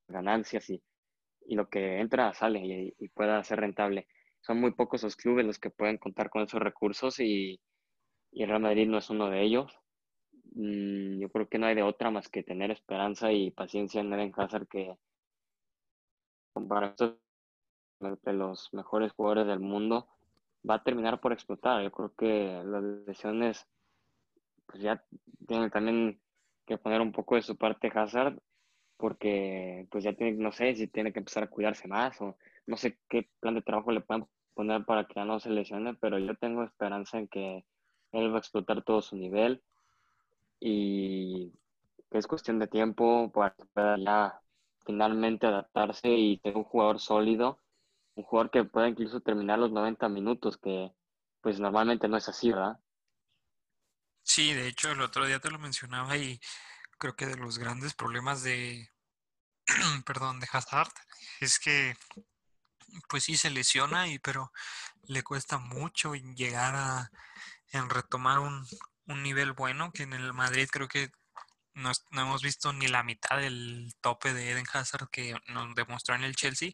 ganancias 0.07 0.69
y, 0.69 0.81
y 1.47 1.55
lo 1.55 1.69
que 1.69 1.99
entra 1.99 2.33
sale 2.33 2.93
y, 2.97 3.07
pueda 3.09 3.43
ser 3.43 3.59
rentable. 3.59 4.07
Son 4.41 4.59
muy 4.59 4.71
pocos 4.71 5.03
los 5.03 5.15
clubes 5.15 5.45
los 5.45 5.59
que 5.59 5.69
pueden 5.69 5.97
contar 5.97 6.29
con 6.29 6.43
esos 6.43 6.61
recursos 6.61 7.19
y, 7.19 7.59
y 8.31 8.45
Real 8.45 8.61
Madrid 8.61 8.87
no 8.87 8.97
es 8.97 9.09
uno 9.09 9.29
de 9.29 9.41
ellos. 9.43 9.71
Mm, 10.53 11.19
yo 11.19 11.29
creo 11.29 11.47
que 11.49 11.57
no 11.57 11.67
hay 11.67 11.75
de 11.75 11.83
otra 11.83 12.11
más 12.11 12.29
que 12.29 12.43
tener 12.43 12.71
esperanza 12.71 13.31
y 13.31 13.51
paciencia 13.51 14.01
en 14.01 14.13
Eden 14.13 14.33
Hazard 14.35 14.67
que 14.67 14.95
para 16.69 16.87
estos 16.87 17.15
de 17.99 18.33
los 18.33 18.73
mejores 18.73 19.11
jugadores 19.13 19.47
del 19.47 19.59
mundo 19.59 20.07
va 20.67 20.75
a 20.75 20.83
terminar 20.83 21.19
por 21.19 21.33
explotar. 21.33 21.83
Yo 21.83 21.91
creo 21.91 22.13
que 22.15 22.63
las 22.65 22.83
lesiones 23.07 23.67
pues 24.65 24.81
ya 24.81 25.03
tienen 25.47 25.69
también 25.69 26.19
que 26.65 26.77
poner 26.77 27.01
un 27.01 27.11
poco 27.11 27.35
de 27.35 27.41
su 27.41 27.55
parte 27.57 27.91
Hazard 27.93 28.39
porque 28.97 29.87
pues 29.91 30.03
ya 30.03 30.13
tiene, 30.13 30.33
no 30.37 30.51
sé 30.51 30.75
si 30.75 30.87
tiene 30.87 31.11
que 31.13 31.19
empezar 31.19 31.43
a 31.43 31.49
cuidarse 31.49 31.87
más 31.87 32.19
o 32.21 32.37
no 32.65 32.77
sé 32.77 32.97
qué 33.09 33.29
plan 33.39 33.55
de 33.55 33.61
trabajo 33.61 33.91
le 33.91 34.01
pueden 34.01 34.25
poner 34.53 34.85
para 34.85 35.05
que 35.05 35.15
ya 35.15 35.25
no 35.25 35.39
se 35.39 35.49
lesione, 35.49 35.93
pero 35.95 36.17
yo 36.17 36.35
tengo 36.35 36.63
esperanza 36.63 37.19
en 37.19 37.27
que 37.27 37.65
él 38.11 38.31
va 38.31 38.37
a 38.37 38.39
explotar 38.39 38.83
todo 38.83 39.01
su 39.01 39.15
nivel 39.17 39.61
y 40.59 41.51
que 42.09 42.17
es 42.17 42.27
cuestión 42.27 42.59
de 42.59 42.67
tiempo 42.67 43.31
para 43.31 43.53
que 43.53 43.65
ya 44.03 44.39
finalmente 44.85 45.47
adaptarse 45.47 46.09
y 46.09 46.37
ser 46.39 46.55
un 46.55 46.63
jugador 46.63 46.99
sólido, 46.99 47.59
un 48.15 48.23
jugador 48.23 48.51
que 48.51 48.63
pueda 48.63 48.87
incluso 48.87 49.19
terminar 49.19 49.59
los 49.59 49.71
90 49.71 50.09
minutos, 50.09 50.57
que 50.57 50.91
pues 51.41 51.59
normalmente 51.59 52.07
no 52.07 52.17
es 52.17 52.27
así, 52.27 52.51
¿verdad? 52.51 52.79
Sí, 54.23 54.53
de 54.53 54.67
hecho 54.67 54.91
el 54.91 55.01
otro 55.01 55.25
día 55.25 55.39
te 55.39 55.51
lo 55.51 55.59
mencionaba 55.59 56.17
y 56.17 56.39
creo 56.97 57.15
que 57.15 57.27
de 57.27 57.37
los 57.37 57.59
grandes 57.59 57.93
problemas 57.93 58.41
de, 58.41 58.89
perdón, 60.05 60.39
de 60.39 60.47
Hazard 60.51 60.91
es 61.39 61.59
que 61.59 61.95
pues 63.09 63.25
sí 63.25 63.37
se 63.37 63.49
lesiona 63.49 64.07
y 64.07 64.19
pero 64.19 64.51
le 65.03 65.21
cuesta 65.23 65.57
mucho 65.57 66.15
llegar 66.15 66.75
a 66.75 67.11
en 67.71 67.89
retomar 67.89 68.39
un, 68.39 68.65
un 69.07 69.23
nivel 69.23 69.53
bueno, 69.53 69.91
que 69.91 70.03
en 70.03 70.13
el 70.13 70.33
Madrid 70.33 70.67
creo 70.71 70.87
que 70.87 71.11
no, 71.73 71.91
no, 72.11 72.21
hemos 72.21 72.41
visto 72.41 72.71
ni 72.71 72.87
la 72.87 73.03
mitad 73.03 73.37
del 73.37 73.93
tope 74.01 74.33
de 74.33 74.51
Eden 74.51 74.65
Hazard 74.71 75.09
que 75.09 75.35
nos 75.47 75.75
demostró 75.75 76.15
en 76.15 76.23
el 76.23 76.35
Chelsea. 76.35 76.71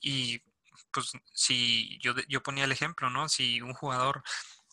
Y 0.00 0.42
pues 0.96 1.12
si 1.34 1.98
yo, 2.00 2.14
yo 2.26 2.42
ponía 2.42 2.64
el 2.64 2.72
ejemplo, 2.72 3.10
¿no? 3.10 3.28
Si 3.28 3.60
un 3.60 3.74
jugador 3.74 4.22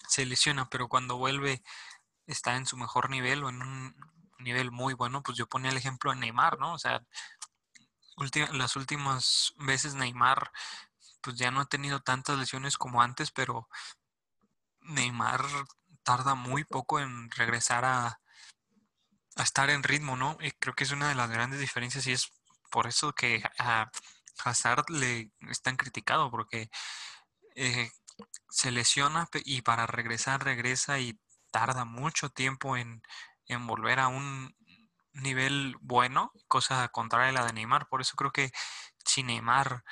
se 0.07 0.25
lesiona, 0.25 0.69
pero 0.69 0.87
cuando 0.87 1.17
vuelve 1.17 1.61
está 2.27 2.55
en 2.55 2.65
su 2.65 2.77
mejor 2.77 3.09
nivel 3.09 3.43
o 3.43 3.49
en 3.49 3.61
un 3.61 3.95
nivel 4.39 4.71
muy 4.71 4.93
bueno, 4.93 5.21
pues 5.21 5.37
yo 5.37 5.47
ponía 5.47 5.71
el 5.71 5.75
ejemplo 5.77 6.11
de 6.11 6.17
Neymar, 6.17 6.59
¿no? 6.59 6.73
O 6.73 6.79
sea, 6.79 7.03
las 8.53 8.75
últimas 8.77 9.53
veces 9.57 9.95
Neymar 9.95 10.51
pues 11.21 11.35
ya 11.35 11.51
no 11.51 11.59
ha 11.59 11.65
tenido 11.65 11.99
tantas 11.99 12.37
lesiones 12.37 12.77
como 12.77 13.01
antes, 13.01 13.31
pero 13.31 13.67
Neymar 14.79 15.43
tarda 16.03 16.35
muy 16.35 16.63
poco 16.63 17.01
en 17.01 17.29
regresar 17.31 17.83
a, 17.83 18.21
a 19.35 19.43
estar 19.43 19.69
en 19.69 19.83
ritmo, 19.83 20.15
¿no? 20.15 20.37
Y 20.39 20.51
creo 20.51 20.73
que 20.73 20.85
es 20.85 20.91
una 20.91 21.09
de 21.09 21.15
las 21.15 21.29
grandes 21.29 21.59
diferencias 21.59 22.07
y 22.07 22.13
es 22.13 22.31
por 22.71 22.87
eso 22.87 23.13
que 23.13 23.43
a 23.59 23.91
Hazard 24.43 24.89
le 24.89 25.31
están 25.49 25.77
criticado, 25.77 26.29
porque 26.31 26.69
eh, 27.55 27.89
se 28.49 28.71
lesiona 28.71 29.27
y 29.45 29.61
para 29.61 29.87
regresar 29.87 30.43
regresa 30.43 30.99
y 30.99 31.19
tarda 31.51 31.85
mucho 31.85 32.29
tiempo 32.29 32.77
en, 32.77 33.01
en 33.47 33.67
volver 33.67 33.99
a 33.99 34.07
un 34.07 34.55
nivel 35.13 35.75
bueno, 35.81 36.31
cosa 36.47 36.87
contraria 36.89 37.29
a 37.29 37.33
la 37.33 37.45
de 37.45 37.53
Neymar. 37.53 37.87
Por 37.87 38.01
eso 38.01 38.15
creo 38.15 38.31
que 38.31 38.51
si 39.05 39.23
Neymar 39.23 39.83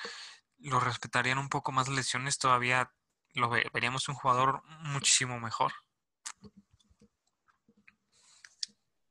lo 0.57 0.79
respetarían 0.79 1.37
un 1.37 1.49
poco 1.49 1.71
más 1.71 1.87
lesiones, 1.89 2.37
todavía 2.37 2.91
lo 3.33 3.49
veríamos 3.49 4.09
un 4.09 4.15
jugador 4.15 4.61
muchísimo 4.83 5.39
mejor. 5.39 5.71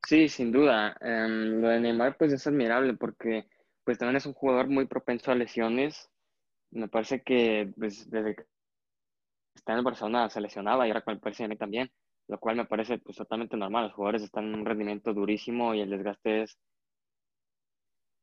Sí, 0.07 0.27
sin 0.27 0.51
duda. 0.51 0.95
Em, 0.99 1.61
lo 1.61 1.69
de 1.69 1.79
Neymar 1.79 2.17
pues 2.17 2.33
es 2.33 2.45
admirable 2.47 2.93
porque 2.93 3.47
pues 3.83 3.97
también 3.97 4.17
es 4.17 4.25
un 4.25 4.33
jugador 4.33 4.67
muy 4.67 4.85
propenso 4.87 5.31
a 5.31 5.35
lesiones. 5.35 6.09
Me 6.71 6.87
parece 6.87 7.21
que 7.21 7.71
pues, 7.77 8.09
desde 8.09 8.35
que 8.35 8.43
está 9.55 9.73
en 9.73 9.79
el 9.79 9.85
Barcelona 9.85 10.29
se 10.29 10.41
lesionaba 10.41 10.87
y 10.87 10.89
ahora 10.91 11.01
con 11.01 11.13
el 11.15 11.19
PSG 11.21 11.57
también, 11.57 11.91
lo 12.27 12.39
cual 12.39 12.55
me 12.55 12.65
parece 12.65 12.97
pues 12.99 13.17
totalmente 13.17 13.57
normal. 13.57 13.85
Los 13.85 13.93
jugadores 13.93 14.23
están 14.23 14.45
en 14.45 14.55
un 14.55 14.65
rendimiento 14.65 15.13
durísimo 15.13 15.73
y 15.73 15.81
el 15.81 15.89
desgaste 15.89 16.43
es 16.43 16.57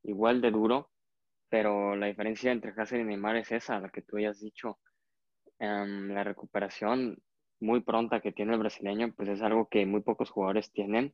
igual 0.03 0.41
de 0.41 0.51
duro, 0.51 0.89
pero 1.49 1.95
la 1.95 2.07
diferencia 2.07 2.51
entre 2.51 2.71
Hazard 2.71 3.01
y 3.01 3.03
Neymar 3.03 3.37
es 3.37 3.51
esa, 3.51 3.79
la 3.79 3.89
que 3.89 4.01
tú 4.01 4.17
hayas 4.17 4.39
dicho. 4.39 4.79
Em, 5.59 6.09
la 6.13 6.23
recuperación 6.23 7.21
muy 7.59 7.81
pronta 7.81 8.21
que 8.21 8.31
tiene 8.31 8.53
el 8.53 8.59
brasileño 8.59 9.13
pues 9.15 9.29
es 9.29 9.41
algo 9.41 9.67
que 9.67 9.85
muy 9.85 10.01
pocos 10.01 10.29
jugadores 10.29 10.71
tienen 10.71 11.13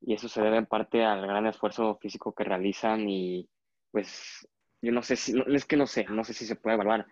y 0.00 0.14
eso 0.14 0.28
se 0.28 0.42
debe 0.42 0.56
en 0.56 0.66
parte 0.66 1.04
al 1.04 1.22
gran 1.26 1.46
esfuerzo 1.46 1.96
físico 2.00 2.34
que 2.34 2.44
realizan 2.44 3.08
y 3.08 3.48
pues 3.90 4.48
yo 4.82 4.92
no 4.92 5.02
sé 5.02 5.16
si, 5.16 5.34
es 5.48 5.64
que 5.66 5.76
no 5.76 5.86
sé, 5.86 6.06
no 6.08 6.24
sé 6.24 6.34
si 6.34 6.46
se 6.46 6.56
puede 6.56 6.74
evaluar 6.74 7.06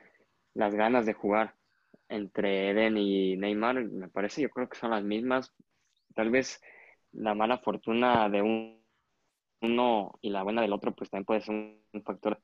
las 0.54 0.74
ganas 0.74 1.06
de 1.06 1.14
jugar 1.14 1.54
entre 2.08 2.70
Eden 2.70 2.96
y 2.96 3.36
Neymar, 3.36 3.84
me 3.84 4.08
parece, 4.08 4.42
yo 4.42 4.50
creo 4.50 4.68
que 4.68 4.78
son 4.78 4.90
las 4.90 5.04
mismas. 5.04 5.52
Tal 6.14 6.30
vez 6.30 6.60
la 7.12 7.34
mala 7.34 7.58
fortuna 7.58 8.28
de 8.30 8.42
uno 8.42 10.18
y 10.20 10.30
la 10.30 10.42
buena 10.42 10.62
del 10.62 10.72
otro, 10.72 10.94
pues 10.94 11.10
también 11.10 11.26
puede 11.26 11.42
ser 11.42 11.54
un, 11.54 12.02
factor, 12.04 12.40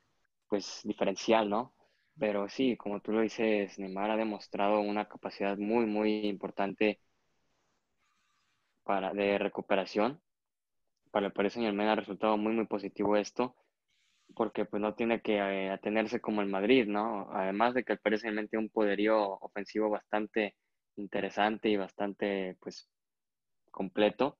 pues, 0.47 0.81
diferencial, 0.83 1.49
¿no? 1.49 1.73
Pero 2.19 2.47
sí, 2.49 2.77
como 2.77 3.01
tú 3.01 3.11
lo 3.11 3.21
dices, 3.21 3.77
Neymar 3.79 4.11
ha 4.11 4.17
demostrado 4.17 4.79
una 4.81 5.07
capacidad 5.07 5.57
muy, 5.57 5.85
muy 5.85 6.27
importante 6.27 6.99
para, 8.83 9.13
de 9.13 9.37
recuperación. 9.37 10.21
Para 11.11 11.27
el 11.27 11.33
Paris 11.33 11.53
Saint 11.53 11.79
ha 11.79 11.95
resultado 11.95 12.37
muy, 12.37 12.53
muy 12.53 12.65
positivo 12.67 13.17
esto 13.17 13.55
porque 14.35 14.65
pues 14.65 14.81
no 14.81 14.93
tiene 14.93 15.21
que 15.21 15.37
eh, 15.37 15.71
atenerse 15.71 16.21
como 16.21 16.41
el 16.41 16.47
Madrid, 16.47 16.85
¿no? 16.87 17.29
Además 17.31 17.73
de 17.73 17.83
que 17.83 17.97
Paris 17.97 18.21
tiene 18.21 18.47
un 18.53 18.69
poderío 18.69 19.17
ofensivo 19.39 19.89
bastante 19.89 20.55
interesante 20.97 21.69
y 21.69 21.77
bastante 21.77 22.57
pues 22.59 22.89
completo, 23.71 24.37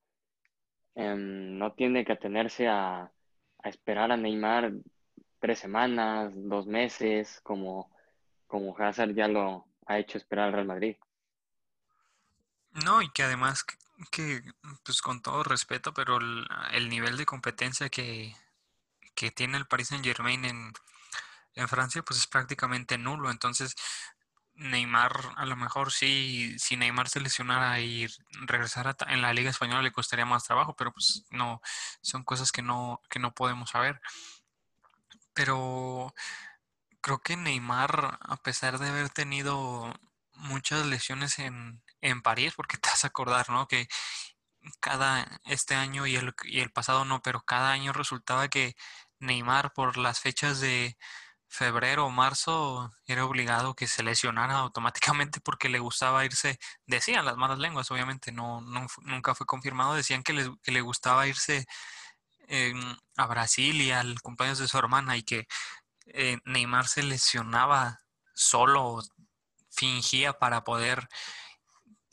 em, 0.95 1.57
no 1.57 1.73
tiene 1.73 2.05
que 2.05 2.13
atenerse 2.13 2.67
a, 2.67 3.01
a, 3.63 3.69
esperar 3.69 4.11
a 4.11 4.17
Neymar 4.17 4.73
tres 5.39 5.59
semanas, 5.59 6.31
dos 6.35 6.67
meses, 6.67 7.41
como, 7.41 7.91
como 8.47 8.77
Hazard 8.77 9.13
ya 9.13 9.27
lo 9.27 9.65
ha 9.87 9.99
hecho 9.99 10.17
esperar 10.17 10.47
al 10.47 10.53
Real 10.53 10.67
Madrid. 10.67 10.95
No, 12.85 13.01
y 13.01 13.09
que 13.09 13.23
además 13.23 13.65
que, 14.11 14.41
pues 14.83 15.01
con 15.01 15.21
todo 15.21 15.43
respeto, 15.43 15.93
pero 15.93 16.19
el 16.73 16.89
nivel 16.89 17.17
de 17.17 17.25
competencia 17.25 17.89
que, 17.89 18.33
que 19.15 19.31
tiene 19.31 19.57
el 19.57 19.67
Paris 19.67 19.89
Saint 19.89 20.05
Germain 20.05 20.45
en, 20.45 20.73
en 21.55 21.67
Francia, 21.67 22.03
pues 22.03 22.19
es 22.19 22.27
prácticamente 22.27 22.97
nulo. 22.97 23.31
Entonces, 23.31 23.75
Neymar, 24.55 25.33
a 25.35 25.45
lo 25.45 25.55
mejor 25.57 25.91
sí, 25.91 26.57
si 26.59 26.77
Neymar 26.77 27.09
se 27.09 27.19
lesionara 27.19 27.79
y 27.81 28.07
regresara 28.47 28.95
en 29.07 29.21
la 29.21 29.33
Liga 29.33 29.49
Española 29.49 29.81
le 29.81 29.91
costaría 29.91 30.25
más 30.25 30.45
trabajo, 30.45 30.75
pero 30.75 30.93
pues 30.93 31.25
no, 31.29 31.61
son 32.01 32.23
cosas 32.23 32.51
que 32.51 32.61
no, 32.61 33.01
que 33.09 33.19
no 33.19 33.33
podemos 33.33 33.71
saber. 33.71 34.01
Pero 35.33 36.13
creo 37.01 37.19
que 37.21 37.37
Neymar, 37.37 38.17
a 38.21 38.37
pesar 38.37 38.79
de 38.79 38.89
haber 38.89 39.09
tenido 39.09 39.93
muchas 40.33 40.85
lesiones 40.85 41.39
en, 41.39 41.83
en 42.01 42.21
París, 42.21 42.53
porque 42.55 42.77
te 42.77 42.89
vas 42.89 43.03
a 43.03 43.07
acordar, 43.07 43.49
¿no? 43.49 43.67
Que 43.67 43.87
cada, 44.79 45.27
este 45.45 45.75
año 45.75 46.07
y 46.07 46.15
el, 46.15 46.33
y 46.45 46.61
el 46.61 46.71
pasado 46.71 47.05
no, 47.05 47.21
pero 47.21 47.41
cada 47.41 47.71
año 47.71 47.93
resultaba 47.93 48.47
que 48.49 48.75
Neymar 49.19 49.73
por 49.73 49.97
las 49.97 50.19
fechas 50.19 50.59
de 50.59 50.97
febrero 51.47 52.05
o 52.05 52.09
marzo 52.09 52.91
era 53.05 53.25
obligado 53.25 53.75
que 53.75 53.87
se 53.87 54.03
lesionara 54.03 54.55
automáticamente 54.55 55.39
porque 55.41 55.69
le 55.69 55.79
gustaba 55.79 56.25
irse, 56.25 56.59
decían 56.85 57.25
las 57.25 57.37
malas 57.37 57.59
lenguas, 57.59 57.89
obviamente 57.91 58.31
no, 58.31 58.61
nunca 58.61 59.35
fue 59.35 59.45
confirmado, 59.45 59.95
decían 59.95 60.23
que 60.23 60.33
le, 60.33 60.51
que 60.63 60.71
le 60.71 60.81
gustaba 60.81 61.27
irse 61.27 61.65
a 63.17 63.25
Brasil 63.27 63.81
y 63.81 63.91
al 63.91 64.21
cumpleaños 64.21 64.59
de 64.59 64.67
su 64.67 64.77
hermana 64.77 65.17
y 65.17 65.23
que 65.23 65.47
eh, 66.07 66.37
Neymar 66.45 66.87
se 66.87 67.03
lesionaba 67.03 68.01
solo, 68.33 69.01
fingía 69.71 70.33
para 70.33 70.63
poder 70.63 71.07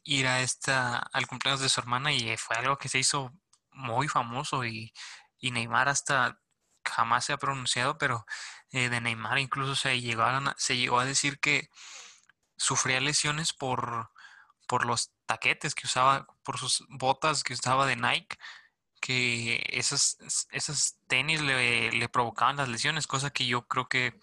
ir 0.04 0.26
a 0.26 0.40
esta, 0.40 0.98
al 0.98 1.26
cumpleaños 1.26 1.60
de 1.60 1.68
su 1.68 1.80
hermana 1.80 2.12
y 2.12 2.36
fue 2.36 2.56
algo 2.56 2.78
que 2.78 2.88
se 2.88 2.98
hizo 2.98 3.32
muy 3.70 4.08
famoso 4.08 4.64
y, 4.64 4.92
y 5.38 5.50
Neymar 5.50 5.88
hasta 5.88 6.40
jamás 6.84 7.24
se 7.24 7.32
ha 7.32 7.38
pronunciado, 7.38 7.98
pero 7.98 8.26
eh, 8.70 8.88
de 8.88 9.00
Neymar 9.00 9.38
incluso 9.38 9.74
se, 9.74 10.00
se 10.56 10.76
llegó 10.76 10.98
a 10.98 11.04
decir 11.04 11.38
que 11.40 11.70
sufría 12.56 13.00
lesiones 13.00 13.52
por, 13.52 14.10
por 14.66 14.86
los 14.86 15.12
taquetes 15.26 15.74
que 15.74 15.86
usaba, 15.86 16.26
por 16.42 16.58
sus 16.58 16.84
botas 16.88 17.42
que 17.44 17.54
usaba 17.54 17.86
de 17.86 17.96
Nike, 17.96 18.36
que 19.00 19.62
esas, 19.72 20.16
esas 20.52 20.96
tenis 21.08 21.40
le, 21.40 22.08
provocaban 22.08 22.56
las 22.56 22.68
lesiones, 22.68 23.06
cosa 23.06 23.30
que 23.30 23.46
yo 23.46 23.66
creo 23.66 23.88
que 23.88 24.14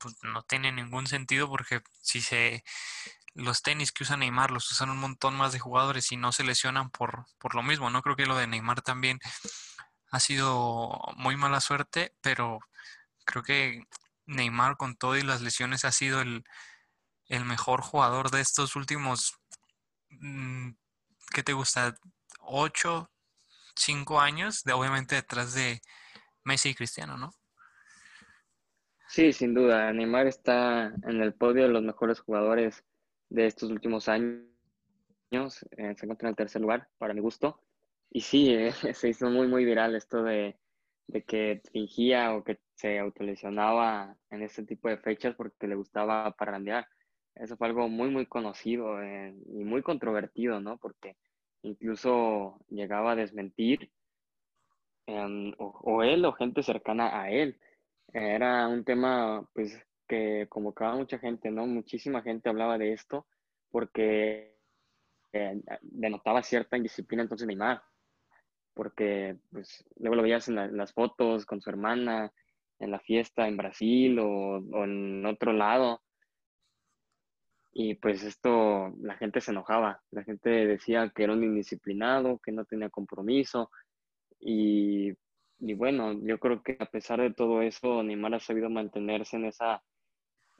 pues, 0.00 0.16
no 0.22 0.42
tiene 0.42 0.72
ningún 0.72 1.06
sentido 1.06 1.48
porque 1.48 1.82
si 2.02 2.20
se 2.20 2.64
los 3.34 3.62
tenis 3.62 3.92
que 3.92 4.02
usa 4.02 4.16
Neymar 4.16 4.50
los 4.50 4.70
usan 4.72 4.90
un 4.90 4.98
montón 4.98 5.36
más 5.36 5.52
de 5.52 5.58
jugadores 5.58 6.10
y 6.10 6.16
no 6.16 6.32
se 6.32 6.42
lesionan 6.42 6.90
por, 6.90 7.26
por 7.38 7.54
lo 7.54 7.62
mismo, 7.62 7.90
¿no? 7.90 8.02
Creo 8.02 8.16
que 8.16 8.26
lo 8.26 8.36
de 8.36 8.46
Neymar 8.46 8.82
también 8.82 9.20
ha 10.10 10.20
sido 10.20 10.98
muy 11.16 11.36
mala 11.36 11.60
suerte, 11.60 12.14
pero 12.20 12.60
creo 13.24 13.42
que 13.42 13.82
Neymar 14.26 14.76
con 14.76 14.96
todo 14.96 15.16
y 15.16 15.22
las 15.22 15.42
lesiones 15.42 15.84
ha 15.84 15.92
sido 15.92 16.20
el, 16.20 16.44
mejor 17.44 17.82
jugador 17.82 18.30
de 18.30 18.40
estos 18.40 18.76
últimos, 18.76 19.38
mm, 20.10 20.70
¿qué 21.34 21.42
te 21.42 21.52
gusta? 21.52 21.96
¿Ocho, 22.40 23.10
cinco 23.74 24.20
años? 24.20 24.62
De, 24.64 24.72
obviamente 24.72 25.16
detrás 25.16 25.54
de 25.54 25.80
Messi 26.44 26.70
y 26.70 26.74
Cristiano, 26.74 27.16
¿no? 27.16 27.32
Sí, 29.08 29.32
sin 29.32 29.54
duda. 29.54 29.92
Neymar 29.92 30.26
está 30.26 30.86
en 31.04 31.20
el 31.22 31.34
podio 31.34 31.64
de 31.64 31.68
los 31.68 31.82
mejores 31.82 32.20
jugadores 32.20 32.84
de 33.28 33.46
estos 33.46 33.70
últimos 33.70 34.08
años. 34.08 34.44
Eh, 35.30 35.94
se 35.96 36.06
encuentra 36.06 36.28
en 36.28 36.30
el 36.30 36.36
tercer 36.36 36.60
lugar, 36.60 36.88
para 36.98 37.14
mi 37.14 37.20
gusto. 37.20 37.65
Y 38.10 38.20
sí, 38.20 38.52
eh, 38.54 38.72
se 38.94 39.08
hizo 39.08 39.30
muy, 39.30 39.46
muy 39.48 39.64
viral 39.64 39.94
esto 39.94 40.22
de, 40.22 40.58
que 41.26 41.62
fingía 41.72 42.34
o 42.34 42.44
que 42.44 42.58
se 42.74 42.98
autolesionaba 42.98 44.16
en 44.30 44.42
este 44.42 44.64
tipo 44.64 44.88
de 44.88 44.98
fechas 44.98 45.34
porque 45.36 45.66
le 45.66 45.74
gustaba 45.74 46.30
parrandear. 46.32 46.86
Eso 47.34 47.56
fue 47.56 47.68
algo 47.68 47.88
muy, 47.88 48.10
muy 48.10 48.26
conocido 48.26 49.02
eh, 49.02 49.34
y 49.46 49.64
muy 49.64 49.82
controvertido, 49.82 50.60
¿no? 50.60 50.78
Porque 50.78 51.16
incluso 51.62 52.58
llegaba 52.68 53.12
a 53.12 53.16
desmentir 53.16 53.90
em, 55.06 55.52
o, 55.58 56.02
él 56.02 56.24
o 56.24 56.32
gente 56.32 56.62
cercana 56.62 57.20
a 57.20 57.30
él. 57.30 57.58
Era 58.12 58.68
un 58.68 58.84
tema, 58.84 59.46
pues, 59.54 59.78
que 60.08 60.46
convocaba 60.48 60.96
mucha 60.96 61.18
gente, 61.18 61.50
¿no? 61.50 61.66
Muchísima 61.66 62.22
gente 62.22 62.48
hablaba 62.48 62.78
de 62.78 62.92
esto 62.92 63.26
porque 63.70 64.56
denotaba 65.82 66.42
cierta 66.42 66.78
indisciplina 66.78 67.22
entonces 67.22 67.46
Neymar, 67.46 67.82
porque 68.76 69.38
pues, 69.50 69.84
luego 69.96 70.14
lo 70.14 70.22
veías 70.22 70.46
en, 70.46 70.76
las 70.76 70.92
fotos 70.92 71.46
con 71.46 71.60
su 71.60 71.70
hermana, 71.70 72.30
en 72.78 72.92
la 72.92 73.00
fiesta 73.00 73.48
en 73.48 73.56
Brasil 73.56 74.18
o, 74.20 74.58
o 74.58 74.84
en 74.84 75.26
otro 75.26 75.52
lado, 75.52 76.02
y 77.78 77.94
pues 77.94 78.22
esto, 78.22 78.88
la 79.02 79.16
gente 79.16 79.42
se 79.42 79.50
enojaba, 79.50 80.00
la 80.10 80.24
gente 80.24 80.48
decía 80.48 81.12
que 81.14 81.24
era 81.24 81.34
un 81.34 81.44
indisciplinado, 81.44 82.38
que 82.38 82.50
no 82.50 82.64
tenía 82.64 82.88
compromiso. 82.88 83.70
Y, 84.40 85.10
y, 85.58 85.74
bueno, 85.74 86.14
yo 86.22 86.38
creo 86.38 86.62
que 86.62 86.78
a 86.80 86.86
pesar 86.86 87.20
de 87.20 87.34
todo 87.34 87.60
eso, 87.60 88.02
Neymar 88.02 88.36
ha 88.36 88.40
sabido 88.40 88.70
mantenerse 88.70 89.36
en 89.36 89.44
esa, 89.44 89.82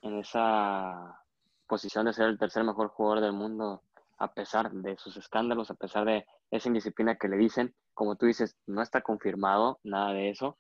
en 0.02 0.18
esa 0.18 1.18
posición 1.66 2.04
de 2.04 2.12
ser 2.12 2.26
el 2.26 2.38
tercer 2.38 2.64
mejor 2.64 2.88
jugador 2.88 3.22
del 3.22 3.32
mundo, 3.32 3.82
a 4.18 4.32
pesar 4.32 4.70
de 4.70 4.96
sus 4.96 5.16
escándalos, 5.16 5.70
a 5.70 5.74
pesar 5.74 6.04
de 6.04 6.26
esa 6.50 6.68
indisciplina 6.68 7.16
que 7.16 7.28
le 7.28 7.36
dicen. 7.36 7.74
Como 7.94 8.16
tú 8.16 8.26
dices, 8.26 8.56
no 8.66 8.82
está 8.82 9.00
confirmado 9.02 9.80
nada 9.82 10.12
de 10.12 10.30
eso. 10.30 10.58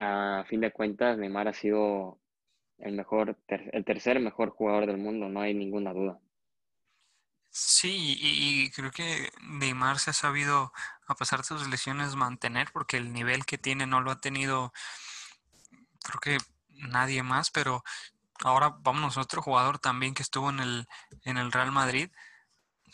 A 0.00 0.44
fin 0.48 0.60
de 0.60 0.72
cuentas, 0.72 1.18
Neymar 1.18 1.48
ha 1.48 1.52
sido 1.52 2.18
el 2.78 2.94
mejor, 2.94 3.38
el 3.48 3.84
tercer 3.84 4.20
mejor 4.20 4.50
jugador 4.50 4.86
del 4.86 4.98
mundo, 4.98 5.28
no 5.28 5.40
hay 5.40 5.54
ninguna 5.54 5.92
duda. 5.92 6.20
Sí, 7.50 8.18
y, 8.20 8.70
creo 8.72 8.90
que 8.90 9.30
Neymar 9.40 9.98
se 9.98 10.10
ha 10.10 10.12
sabido, 10.12 10.72
a 11.06 11.14
pesar 11.14 11.38
de 11.38 11.46
sus 11.46 11.66
lesiones, 11.68 12.14
mantener, 12.14 12.68
porque 12.70 12.98
el 12.98 13.14
nivel 13.14 13.46
que 13.46 13.56
tiene 13.56 13.86
no 13.86 14.02
lo 14.02 14.10
ha 14.10 14.20
tenido, 14.20 14.74
creo 16.02 16.20
que 16.20 16.38
nadie 16.68 17.22
más, 17.22 17.50
pero 17.50 17.82
ahora 18.44 18.76
vamos 18.80 19.16
a 19.16 19.20
otro 19.20 19.42
jugador 19.42 19.78
también 19.78 20.14
que 20.14 20.22
estuvo 20.22 20.50
en 20.50 20.60
el, 20.60 20.86
en 21.24 21.38
el 21.38 21.52
Real 21.52 21.72
Madrid, 21.72 22.10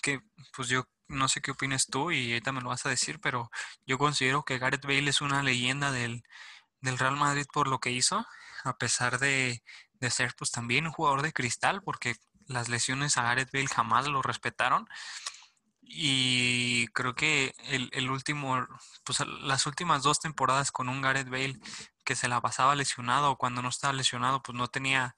que 0.03 0.21
pues 0.57 0.69
yo 0.69 0.85
no 1.09 1.29
sé 1.29 1.41
qué 1.41 1.51
opinas 1.51 1.87
tú 1.87 2.11
y 2.11 2.33
ahorita 2.33 2.53
me 2.53 2.61
lo 2.63 2.71
vas 2.71 2.87
a 2.87 2.89
decir, 2.89 3.21
pero 3.21 3.51
yo 3.87 3.99
considero 3.99 4.45
que 4.45 4.59
Gareth 4.59 4.85
Bale 4.85 5.11
es 5.11 5.21
una 5.21 5.43
leyenda 5.43 5.93
del, 5.93 6.23
del 6.81 6.99
Real 6.99 7.17
Madrid 7.17 7.47
por 7.53 7.69
lo 7.69 7.79
que 7.81 7.91
hizo 7.91 8.27
a 8.65 8.77
pesar 8.77 9.19
de, 9.19 9.63
ser 10.11 10.35
pues 10.37 10.51
también 10.51 10.87
un 10.87 10.93
jugador 10.93 11.23
de 11.23 11.33
cristal, 11.33 11.83
porque 11.83 12.17
las 12.47 12.69
lesiones 12.69 13.17
a 13.17 13.23
Gareth 13.23 13.53
Bale 13.53 13.69
jamás 13.69 14.09
lo 14.09 14.23
respetaron. 14.23 14.89
Y 15.81 16.87
creo 16.89 17.15
que 17.15 17.55
el, 17.65 18.11
último, 18.11 18.67
pues 19.05 19.21
las 19.43 19.67
últimas 19.67 20.03
dos 20.03 20.21
temporadas 20.21 20.73
con 20.73 20.89
un 20.89 21.03
Gareth 21.03 21.29
Bale 21.29 21.59
que 22.05 22.17
se 22.17 22.29
la 22.29 22.41
pasaba 22.41 22.75
lesionado 22.75 23.33
o 23.33 23.39
cuando 23.39 23.63
no 23.63 23.69
estaba 23.69 23.93
lesionado, 23.93 24.43
pues 24.43 24.57
no 24.57 24.69
tenía 24.69 25.17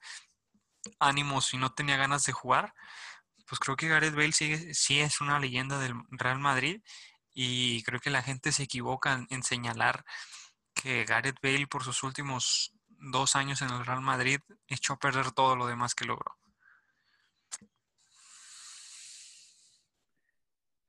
ánimos 0.99 1.53
y 1.53 1.57
no 1.57 1.73
tenía 1.73 1.97
ganas 1.97 2.25
de 2.25 2.33
jugar. 2.33 2.73
Pues 3.47 3.59
creo 3.59 3.75
que 3.75 3.87
Gareth 3.87 4.15
Bale 4.15 4.31
sigue, 4.31 4.73
sí 4.73 4.99
es 4.99 5.21
una 5.21 5.39
leyenda 5.39 5.79
del 5.79 5.93
Real 6.11 6.39
Madrid 6.39 6.81
y 7.33 7.83
creo 7.83 7.99
que 7.99 8.09
la 8.09 8.23
gente 8.23 8.51
se 8.51 8.63
equivoca 8.63 9.25
en 9.29 9.43
señalar 9.43 10.05
que 10.73 11.05
Gareth 11.05 11.39
Bale 11.41 11.67
por 11.67 11.83
sus 11.83 12.03
últimos 12.03 12.73
dos 12.87 13.35
años 13.35 13.61
en 13.61 13.69
el 13.69 13.85
Real 13.85 14.01
Madrid 14.01 14.39
echó 14.67 14.93
a 14.93 14.99
perder 14.99 15.31
todo 15.31 15.55
lo 15.55 15.67
demás 15.67 15.95
que 15.95 16.05
logró. 16.05 16.37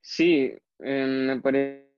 Sí, 0.01 0.57
em, 0.79 1.27
me 1.27 1.41
parece 1.41 1.89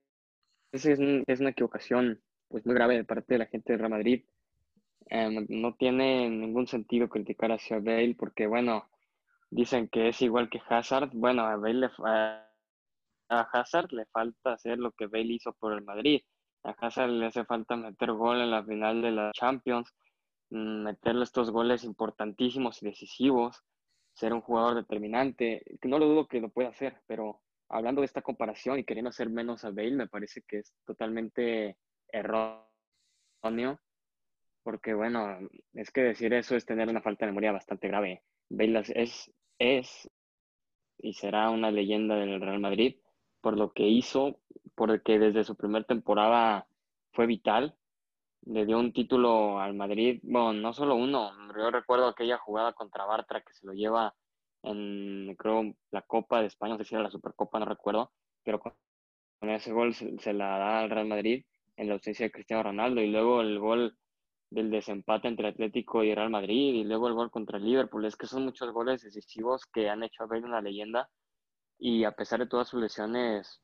que 0.71 1.23
es, 1.27 1.39
una 1.39 1.51
equivocación 1.51 2.21
pues 2.49 2.65
muy 2.65 2.75
grave 2.75 2.97
de 2.97 3.05
parte 3.05 3.35
de 3.35 3.39
la 3.39 3.45
gente 3.45 3.71
del 3.71 3.79
Real 3.79 3.91
Madrid. 3.91 4.25
Em, 5.05 5.45
no 5.49 5.75
tiene 5.75 6.29
ningún 6.29 6.67
sentido 6.67 7.09
criticar 7.09 7.51
hacia 7.51 7.79
Bale 7.79 8.15
porque, 8.17 8.47
bueno, 8.47 8.89
dicen 9.49 9.87
que 9.87 10.09
es 10.09 10.21
igual 10.21 10.49
que 10.49 10.61
Hazard. 10.67 11.11
Bueno, 11.13 11.43
a, 11.43 11.55
Bale 11.55 11.89
a 13.29 13.41
Hazard 13.53 13.91
le 13.93 14.05
falta 14.07 14.53
hacer 14.53 14.79
lo 14.79 14.91
que 14.91 15.07
Bale 15.07 15.33
hizo 15.33 15.53
por 15.53 15.73
el 15.73 15.83
Madrid. 15.83 16.21
A 16.63 16.71
Hazard 16.71 17.11
le 17.11 17.27
hace 17.27 17.45
falta 17.45 17.75
meter 17.75 18.11
gol 18.11 18.41
en 18.41 18.51
la 18.51 18.63
final 18.63 19.01
de 19.01 19.11
la 19.11 19.31
Champions. 19.31 19.93
Mm, 20.51 20.83
meterle 20.83 21.23
estos 21.23 21.51
goles 21.51 21.83
importantísimos 21.83 22.81
y 22.81 22.87
decisivos, 22.87 23.63
ser 24.13 24.33
un 24.33 24.41
jugador 24.41 24.75
determinante, 24.75 25.63
no 25.83 25.99
lo 25.99 26.07
dudo 26.07 26.27
que 26.27 26.41
lo 26.41 26.49
pueda 26.49 26.69
hacer, 26.69 27.01
pero 27.07 27.41
hablando 27.69 28.01
de 28.01 28.05
esta 28.05 28.21
comparación 28.23 28.79
y 28.79 28.83
queriendo 28.83 29.09
hacer 29.09 29.29
menos 29.29 29.63
a 29.63 29.69
Bale, 29.69 29.91
me 29.95 30.07
parece 30.07 30.41
que 30.47 30.59
es 30.59 30.73
totalmente 30.85 31.77
erróneo, 32.11 33.79
porque 34.63 34.93
bueno, 34.93 35.39
es 35.73 35.91
que 35.91 36.01
decir 36.01 36.33
eso 36.33 36.55
es 36.55 36.65
tener 36.65 36.89
una 36.89 37.01
falta 37.01 37.25
de 37.25 37.31
memoria 37.31 37.51
bastante 37.51 37.87
grave. 37.87 38.23
Bale 38.49 38.83
es, 38.95 39.31
es 39.59 40.09
y 40.97 41.13
será 41.13 41.49
una 41.49 41.71
leyenda 41.71 42.15
del 42.15 42.41
Real 42.41 42.59
Madrid 42.59 42.97
por 43.41 43.57
lo 43.57 43.71
que 43.71 43.87
hizo, 43.87 44.39
porque 44.75 45.17
desde 45.17 45.43
su 45.43 45.55
primera 45.55 45.85
temporada 45.85 46.67
fue 47.13 47.25
vital 47.25 47.79
le 48.45 48.65
dio 48.65 48.79
un 48.79 48.93
título 48.93 49.59
al 49.59 49.73
Madrid, 49.73 50.19
bueno, 50.23 50.53
no 50.53 50.73
solo 50.73 50.95
uno, 50.95 51.31
yo 51.55 51.71
recuerdo 51.71 52.07
aquella 52.07 52.37
jugada 52.37 52.73
contra 52.73 53.05
Bartra 53.05 53.41
que 53.41 53.53
se 53.53 53.65
lo 53.65 53.73
lleva 53.73 54.15
en, 54.63 55.35
creo, 55.37 55.73
la 55.91 56.01
Copa 56.01 56.41
de 56.41 56.47
España, 56.47 56.73
no 56.73 56.79
sé 56.79 56.85
si 56.85 56.95
era 56.95 57.03
la 57.03 57.11
Supercopa, 57.11 57.59
no 57.59 57.65
recuerdo, 57.65 58.11
pero 58.43 58.59
con, 58.59 58.73
ese 59.41 59.71
gol 59.71 59.93
se, 59.93 60.33
la 60.33 60.57
da 60.57 60.79
al 60.79 60.89
Real 60.89 61.07
Madrid 61.07 61.45
en 61.79 61.87
la 61.87 61.93
ausencia 61.93 62.25
de 62.25 62.31
Cristiano 62.31 62.63
Ronaldo 62.63 63.01
y 63.01 63.07
luego 63.07 63.41
el 63.41 63.57
gol 63.57 63.97
del 64.49 64.69
desempate 64.69 65.27
entre 65.27 65.47
Atlético 65.47 66.03
y 66.03 66.13
Real 66.13 66.29
Madrid 66.29 66.73
y 66.73 66.83
luego 66.83 67.07
el 67.07 67.13
gol 67.13 67.31
contra 67.31 67.57
el 67.57 67.65
Liverpool, 67.65 68.05
es 68.05 68.17
que 68.17 68.27
son 68.27 68.43
muchos 68.43 68.71
goles 68.73 69.01
decisivos 69.01 69.65
que 69.65 69.89
han 69.89 70.03
hecho 70.03 70.23
a 70.23 70.27
ver 70.27 70.43
una 70.43 70.61
leyenda 70.61 71.09
y 71.77 72.03
a 72.03 72.11
pesar 72.11 72.39
de 72.39 72.47
todas 72.47 72.67
sus 72.67 72.81
lesiones, 72.81 73.61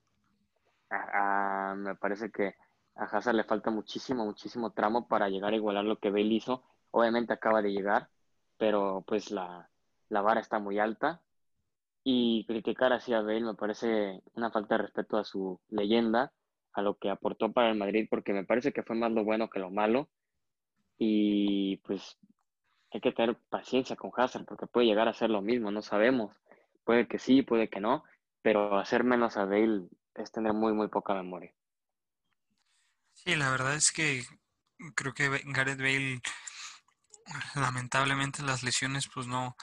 me 0.89 1.95
parece 1.95 2.32
que 2.32 2.56
a 2.95 3.04
Hazard 3.04 3.36
le 3.36 3.43
falta 3.43 3.71
muchísimo, 3.71 4.25
muchísimo 4.25 4.71
tramo 4.71 5.08
para 5.08 5.28
llegar 5.28 5.51
a 5.51 5.58
igualar 5.58 5.84
lo 5.84 5.99
que 5.99 6.12
Bale 6.12 6.34
hizo. 6.34 6.63
Obviamente 6.91 7.34
acaba 7.34 7.62
de 7.62 7.73
llegar, 7.73 8.10
pero 8.58 9.04
pues 9.06 9.32
la, 9.32 9.69
vara 10.10 10.39
está 10.39 10.60
muy 10.60 10.80
alta. 10.80 11.21
Y 12.06 12.45
criticar 12.45 12.93
así 12.93 13.13
a 13.13 13.21
Bale 13.21 13.41
me 13.41 13.56
parece 13.56 14.21
una 14.36 14.51
falta 14.51 14.78
de 14.78 14.84
respeto 14.84 15.17
a 15.17 15.25
su 15.25 15.60
leyenda, 15.69 16.32
a 16.76 16.82
lo 16.82 16.98
que 16.98 17.10
aportó 17.10 17.52
para 17.52 17.70
el 17.70 17.78
Madrid, 17.78 18.08
porque 18.10 18.34
me 18.34 18.44
parece 18.44 18.74
que 18.74 18.84
fue 18.84 18.96
más 18.96 19.12
lo 19.12 19.24
bueno 19.24 19.50
que 19.50 19.60
lo 19.60 19.72
malo. 19.72 20.10
Y 20.98 21.78
pues 21.78 22.18
hay 22.92 23.02
que 23.02 23.12
tener 23.12 23.38
paciencia 23.50 23.96
con 23.96 24.12
Hazard, 24.16 24.46
porque 24.46 24.68
puede 24.68 24.88
llegar 24.88 25.08
a 25.08 25.14
ser 25.14 25.30
lo 25.30 25.42
mismo, 25.42 25.72
no 25.72 25.82
sabemos. 25.82 26.36
Puede 26.84 27.08
que 27.08 27.18
sí, 27.18 27.42
puede 27.42 27.70
que 27.70 27.80
no, 27.80 28.04
pero 28.42 28.78
hacer 28.78 29.04
menos 29.04 29.38
a 29.38 29.46
Bale 29.46 29.88
es 30.16 30.32
tener 30.32 30.54
muy, 30.54 30.74
muy 30.74 30.88
poca 30.90 31.14
memoria. 31.14 31.54
Sí, 33.14 33.36
la 33.36 33.50
verdad 33.50 33.76
es 33.76 33.92
que 33.92 34.24
creo 34.96 35.14
que 35.14 35.30
Gareth 35.46 35.80
Bale, 35.80 36.22
lamentablemente 37.56 38.44
las 38.44 38.64
lesiones 38.64 39.10
pues 39.14 39.28
no, 39.28 39.56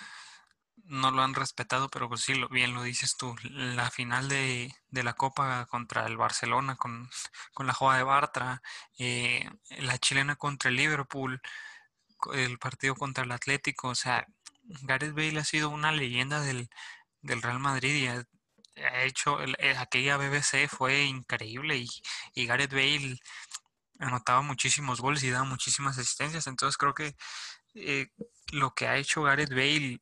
no 0.84 1.10
lo 1.10 1.22
han 1.22 1.34
respetado, 1.34 1.88
pero 1.90 2.08
pues 2.08 2.22
sí, 2.22 2.34
bien 2.50 2.74
lo 2.74 2.82
dices 2.82 3.16
tú, 3.16 3.34
la 3.44 3.90
final 3.90 4.28
de, 4.28 4.72
la 4.90 5.14
Copa 5.14 5.66
contra 5.66 6.06
el 6.06 6.16
Barcelona 6.16 6.76
con, 6.76 7.08
la 7.58 7.74
jugada 7.74 7.98
de 7.98 8.04
Bartra, 8.04 8.62
eh, 8.98 9.48
la 9.78 9.98
chilena 9.98 10.36
contra 10.36 10.70
el 10.70 10.76
Liverpool, 10.76 11.40
el 12.34 12.58
partido 12.58 12.94
contra 12.94 13.24
el 13.24 13.32
Atlético, 13.32 13.88
o 13.88 13.94
sea, 13.94 14.26
Gareth 14.82 15.14
Bale 15.14 15.40
ha 15.40 15.44
sido 15.44 15.70
una 15.70 15.92
leyenda 15.92 16.40
del, 16.40 16.68
Real 17.22 17.60
Madrid 17.60 17.94
y 17.94 18.06
ha, 18.08 19.04
hecho, 19.04 19.38
eh, 19.42 19.76
aquella 19.76 20.16
BBC 20.16 20.68
fue 20.68 21.04
increíble 21.04 21.76
y, 21.78 21.88
y 22.34 22.46
Gareth 22.46 22.72
Bale 22.72 23.18
anotaba 23.98 24.42
muchísimos 24.42 25.00
goles 25.00 25.22
y 25.22 25.30
daba 25.30 25.44
muchísimas 25.44 25.98
asistencias. 25.98 26.46
Entonces 26.46 26.76
creo 26.76 26.94
que 26.94 27.14
eh, 27.74 28.08
lo 28.52 28.74
que 28.74 28.86
ha 28.88 28.96
hecho 28.96 29.22
Gareth 29.22 29.50
Bale 29.50 30.00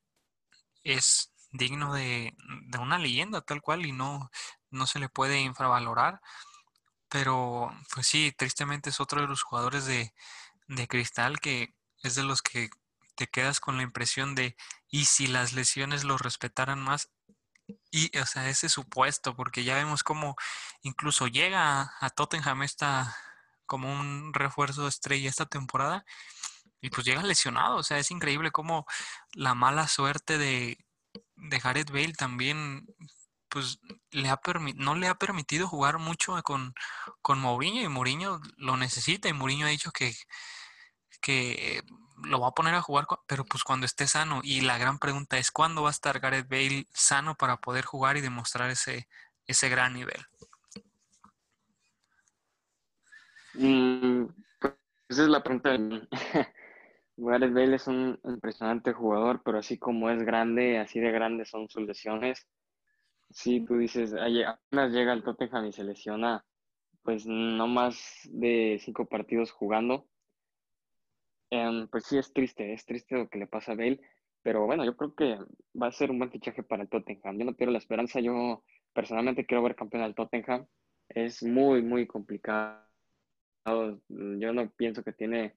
es 0.85 1.33
digno 1.53 1.93
de, 1.95 2.35
una 2.81 2.99
leyenda 2.99 3.41
tal 3.41 3.61
cual 3.63 3.87
y 3.87 3.93
no, 3.93 4.31
no 4.71 4.87
se 4.87 4.99
le 4.99 5.09
puede 5.09 5.41
infravalorar. 5.41 6.21
Pero 7.09 7.71
pues 7.93 8.07
sí, 8.07 8.33
tristemente 8.37 8.91
es 8.91 9.01
otro 9.01 9.21
de 9.21 9.27
los 9.29 9.43
jugadores 9.43 9.87
de, 9.87 10.15
de 10.69 10.89
cristal 10.89 11.41
que 11.41 11.75
es 12.03 12.15
de 12.15 12.23
los 12.23 12.43
que 12.43 12.71
te 13.17 13.27
quedas 13.27 13.61
con 13.61 13.77
la 13.77 13.83
impresión 13.83 14.35
de 14.35 14.57
y 14.89 15.05
si 15.07 15.27
las 15.27 15.53
lesiones 15.53 16.05
lo 16.05 16.17
respetaran 16.19 16.81
más 16.81 17.11
y 17.91 18.17
o 18.19 18.27
sea 18.27 18.49
ese 18.49 18.69
supuesto 18.69 19.37
porque 19.37 19.65
ya 19.65 19.75
vemos 19.75 20.03
cómo 20.03 20.37
incluso 20.83 21.27
llega 21.27 21.93
a 22.01 22.11
Tottenham 22.11 22.63
esta 22.63 23.17
como 23.67 23.93
un 23.93 24.33
refuerzo 24.33 24.89
estrella 24.89 25.29
esta 25.29 25.47
temporada 25.47 26.05
y 26.81 26.91
pues 26.91 27.07
llega 27.07 27.23
lesionado. 27.23 27.77
O 27.77 27.83
sea, 27.83 27.99
es 27.99 28.11
increíble 28.11 28.51
cómo 28.51 28.87
la 29.33 29.55
mala 29.55 29.89
suerte 29.89 30.39
de, 30.39 30.79
de 31.37 31.59
Gareth 31.59 31.91
Bale 31.91 32.13
también 32.13 32.87
pues 33.49 33.81
le 34.13 34.29
ha 34.29 34.41
no 34.77 34.95
le 34.95 35.09
ha 35.09 35.17
permitido 35.17 35.67
jugar 35.67 35.99
mucho 35.99 36.41
con, 36.45 36.73
con 37.21 37.41
Mourinho 37.41 37.83
y 37.83 37.89
Mourinho 37.89 38.41
lo 38.57 38.77
necesita 38.77 39.29
y 39.29 39.33
Mourinho 39.33 39.67
ha 39.67 39.71
dicho 39.71 39.91
que, 39.91 40.15
que 41.21 41.83
lo 42.23 42.41
va 42.41 42.49
a 42.49 42.53
poner 42.53 42.75
a 42.75 42.83
jugar, 42.83 43.07
pero 43.27 43.45
pues 43.45 43.65
cuando 43.65 43.87
esté 43.87 44.07
sano. 44.07 44.41
Y 44.45 44.61
la 44.61 44.79
gran 44.79 44.99
pregunta 44.99 45.39
es, 45.39 45.51
¿cuándo 45.51 45.83
va 45.83 45.89
a 45.89 45.93
estar 45.93 46.21
Gareth 46.21 46.49
Bale 46.49 46.87
sano 46.93 47.35
para 47.35 47.57
poder 47.57 47.85
jugar 47.85 48.17
y 48.17 48.21
demostrar 48.21 48.71
ese, 48.71 49.09
ese 49.47 49.69
gran 49.69 49.95
nivel? 49.95 50.25
Mm, 53.55 54.27
pues 54.61 54.75
esa 55.09 55.23
es 55.23 55.29
la 55.29 55.43
pregunta. 55.43 55.71
Gareth 57.21 57.53
Bale 57.53 57.77
es 57.77 57.87
un 57.87 58.19
impresionante 58.25 58.93
jugador, 58.93 59.43
pero 59.45 59.59
así 59.59 59.79
como 59.79 60.11
es 60.11 60.23
grande, 60.25 60.79
así 60.79 61.01
de 61.01 61.13
grande 61.13 61.45
son 61.45 61.69
sus 61.69 61.83
lesiones. 61.87 62.47
Sí, 63.31 63.65
tú 63.67 63.79
dices, 63.79 64.15
apenas 64.15 64.93
llega 64.93 65.13
al 65.13 65.25
Tottenham 65.25 65.67
y 65.67 65.73
se 65.73 65.85
lesiona, 65.85 66.45
pues 67.03 67.27
no 67.27 67.67
más 67.69 68.23
de 68.31 68.79
cinco 68.83 69.07
partidos 69.07 69.53
jugando. 69.53 70.09
Em, 71.51 71.89
pues 71.89 72.05
sí, 72.07 72.19
es 72.19 72.33
triste, 72.33 72.73
es 72.73 72.85
triste 72.85 73.17
lo 73.17 73.29
que 73.29 73.39
le 73.39 73.47
pasa 73.47 73.73
a 73.73 73.75
Bale, 73.77 74.01
pero 74.43 74.67
bueno, 74.67 74.85
yo 74.85 74.97
creo 74.97 75.15
que 75.15 75.39
va 75.81 75.89
a 75.89 75.93
ser 75.93 76.11
un 76.11 76.19
buen 76.19 76.31
fichaje 76.31 76.63
para 76.63 76.83
el 76.83 76.89
Tottenham. 76.89 77.39
Yo 77.39 77.45
no 77.45 77.55
pierdo 77.55 77.73
la 77.73 77.79
esperanza, 77.79 78.21
yo 78.21 78.65
personalmente 78.93 79.47
quiero 79.47 79.63
ver 79.63 79.75
campeón 79.77 80.03
al 80.05 80.15
Tottenham. 80.15 80.67
Es 81.09 81.43
muy, 81.43 81.83
muy 81.83 82.07
complicado. 82.07 82.81
Yo 84.09 84.53
no 84.53 84.71
pienso 84.77 85.03
que 85.05 85.13
tiene 85.13 85.57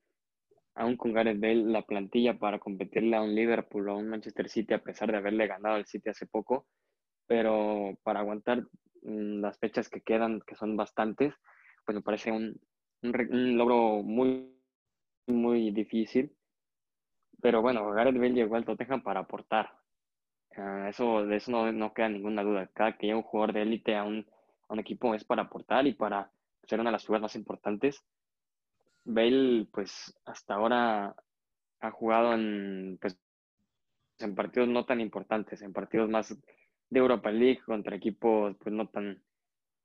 aún 0.76 0.98
con 0.98 1.14
Gareth 1.14 1.40
Bale, 1.40 1.64
la 1.66 1.84
plantilla 1.84 2.38
para 2.38 2.60
competirle 2.60 3.16
a 3.16 3.22
un 3.22 3.36
Liverpool 3.36 3.90
o 3.90 3.92
a 3.94 3.98
un 3.98 4.10
Manchester 4.10 4.50
City, 4.50 4.74
a 4.74 4.84
pesar 4.84 5.12
de 5.12 5.18
haberle 5.18 5.48
ganado 5.48 5.76
al 5.76 5.86
City 5.86 6.10
hace 6.10 6.26
poco, 6.26 6.66
pero 7.28 7.98
para 8.04 8.22
aguantar 8.22 8.64
mm, 9.04 9.42
las 9.42 9.58
fechas 9.60 9.90
que 9.90 10.02
quedan, 10.02 10.42
que 10.42 10.56
son 10.56 10.76
bastantes, 10.76 11.34
pues 11.86 11.96
me 11.96 12.02
parece 12.02 12.32
un, 12.32 12.60
un, 13.04 13.58
logro 13.58 14.04
muy, 14.04 14.56
muy 15.28 15.72
difícil. 15.72 16.36
Pero 17.42 17.62
bueno, 17.62 17.90
Gareth 17.92 18.16
Bale 18.16 18.34
llegó 18.34 18.56
al 18.56 18.66
Tottenham 18.66 19.04
para 19.04 19.22
aportar. 19.22 19.70
Ah, 20.56 20.88
eso, 20.90 21.26
de 21.26 21.36
eso 21.36 21.52
no, 21.52 21.72
no, 21.72 21.94
queda 21.94 22.10
ninguna 22.10 22.44
duda. 22.44 22.70
Cada 22.74 22.98
que 22.98 23.08
llega 23.08 23.18
un 23.18 23.24
jugador 23.24 23.54
de 23.54 23.64
élite 23.64 23.96
a 23.96 24.04
un, 24.04 24.26
a 24.70 24.74
un 24.74 24.80
equipo 24.80 25.14
es 25.14 25.26
para 25.26 25.44
aportar 25.44 25.86
y 25.88 25.94
para 25.94 26.32
ser 26.64 26.80
una 26.80 26.90
de 26.90 26.94
las 26.94 27.04
figuras 27.04 27.22
más 27.22 27.36
importantes 27.36 28.04
Bale, 29.06 29.68
pues 29.72 30.14
hasta 30.26 30.56
ahora 30.56 31.16
ha 31.82 31.92
jugado 31.92 32.34
en, 32.34 32.98
pues, 33.02 33.20
en 34.20 34.36
partidos 34.36 34.70
no 34.70 34.86
tan 34.86 35.02
importantes, 35.02 35.62
en 35.62 35.74
partidos 35.74 36.10
más 36.10 36.36
de 36.90 37.00
Europa 37.00 37.32
League 37.32 37.62
contra 37.66 37.96
equipos 37.96 38.56
pues 38.60 38.74
no 38.74 38.88
tan, 38.88 39.22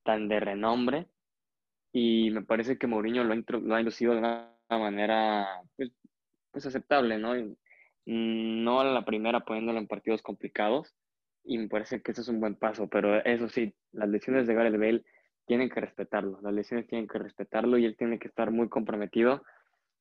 tan 0.04 0.28
de 0.28 0.40
renombre. 0.40 1.09
Y 1.92 2.31
me 2.31 2.42
parece 2.42 2.78
que 2.78 2.87
Mourinho 2.87 3.24
lo 3.24 3.33
ha, 3.33 3.81
inducido 3.81 4.12
de 4.12 4.18
una 4.18 4.54
manera 4.68 5.62
pues, 5.76 5.90
pues 6.52 6.66
aceptable, 6.66 7.18
¿no? 7.18 7.35
No 8.07 8.81
a 8.81 8.85
la 8.85 9.04
primera 9.04 9.40
poniéndolo 9.40 9.78
en 9.78 9.88
partidos 9.88 10.22
complicados. 10.22 10.94
Y 11.44 11.59
me 11.59 11.68
parece 11.68 12.02
que 12.02 12.12
eso 12.12 12.20
es 12.20 12.28
un 12.28 12.40
buen 12.40 12.57
paso. 12.57 12.88
Pero 12.88 13.24
eso 13.24 13.48
sí, 13.48 13.74
las 13.92 14.09
lesiones 14.09 14.46
de 14.46 14.54
Gareth 14.54 14.78
Bale 14.78 15.04
tienen 15.48 15.70
que 15.70 15.80
respetarlo, 15.80 16.38
las 16.42 16.52
lesiones 16.52 16.87
tienen 16.87 17.08
que 17.08 17.18
respetarlo 17.18 17.78
y 17.78 17.87
él 17.87 17.96
tiene 17.96 18.18
que 18.18 18.28
estar 18.28 18.50
muy 18.50 18.68
comprometido 18.68 19.42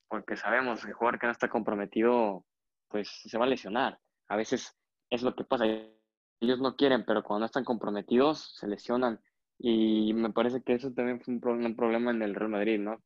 porque 0.09 0.35
sabemos 0.35 0.81
que 0.81 0.89
el 0.89 0.93
jugador 0.93 1.19
que 1.19 1.25
no 1.25 1.31
está 1.31 1.49
comprometido 1.49 2.45
pues 2.89 3.09
se 3.09 3.37
va 3.37 3.45
a 3.45 3.49
lesionar. 3.49 3.99
A 4.27 4.35
veces 4.35 4.75
es 5.09 5.23
lo 5.23 5.35
que 5.35 5.45
pasa, 5.45 5.65
ellos 5.65 6.59
no 6.59 6.75
quieren, 6.75 7.05
pero 7.05 7.23
cuando 7.23 7.39
no 7.39 7.45
están 7.45 7.63
comprometidos 7.63 8.55
se 8.57 8.67
lesionan 8.67 9.21
y 9.57 10.13
me 10.13 10.31
parece 10.31 10.61
que 10.61 10.73
eso 10.73 10.91
también 10.91 11.21
fue 11.21 11.33
un, 11.33 11.75
problema 11.75 12.11
en 12.11 12.21
el 12.21 12.35
Real 12.35 12.51
Madrid, 12.51 12.79
¿no? 12.79 13.01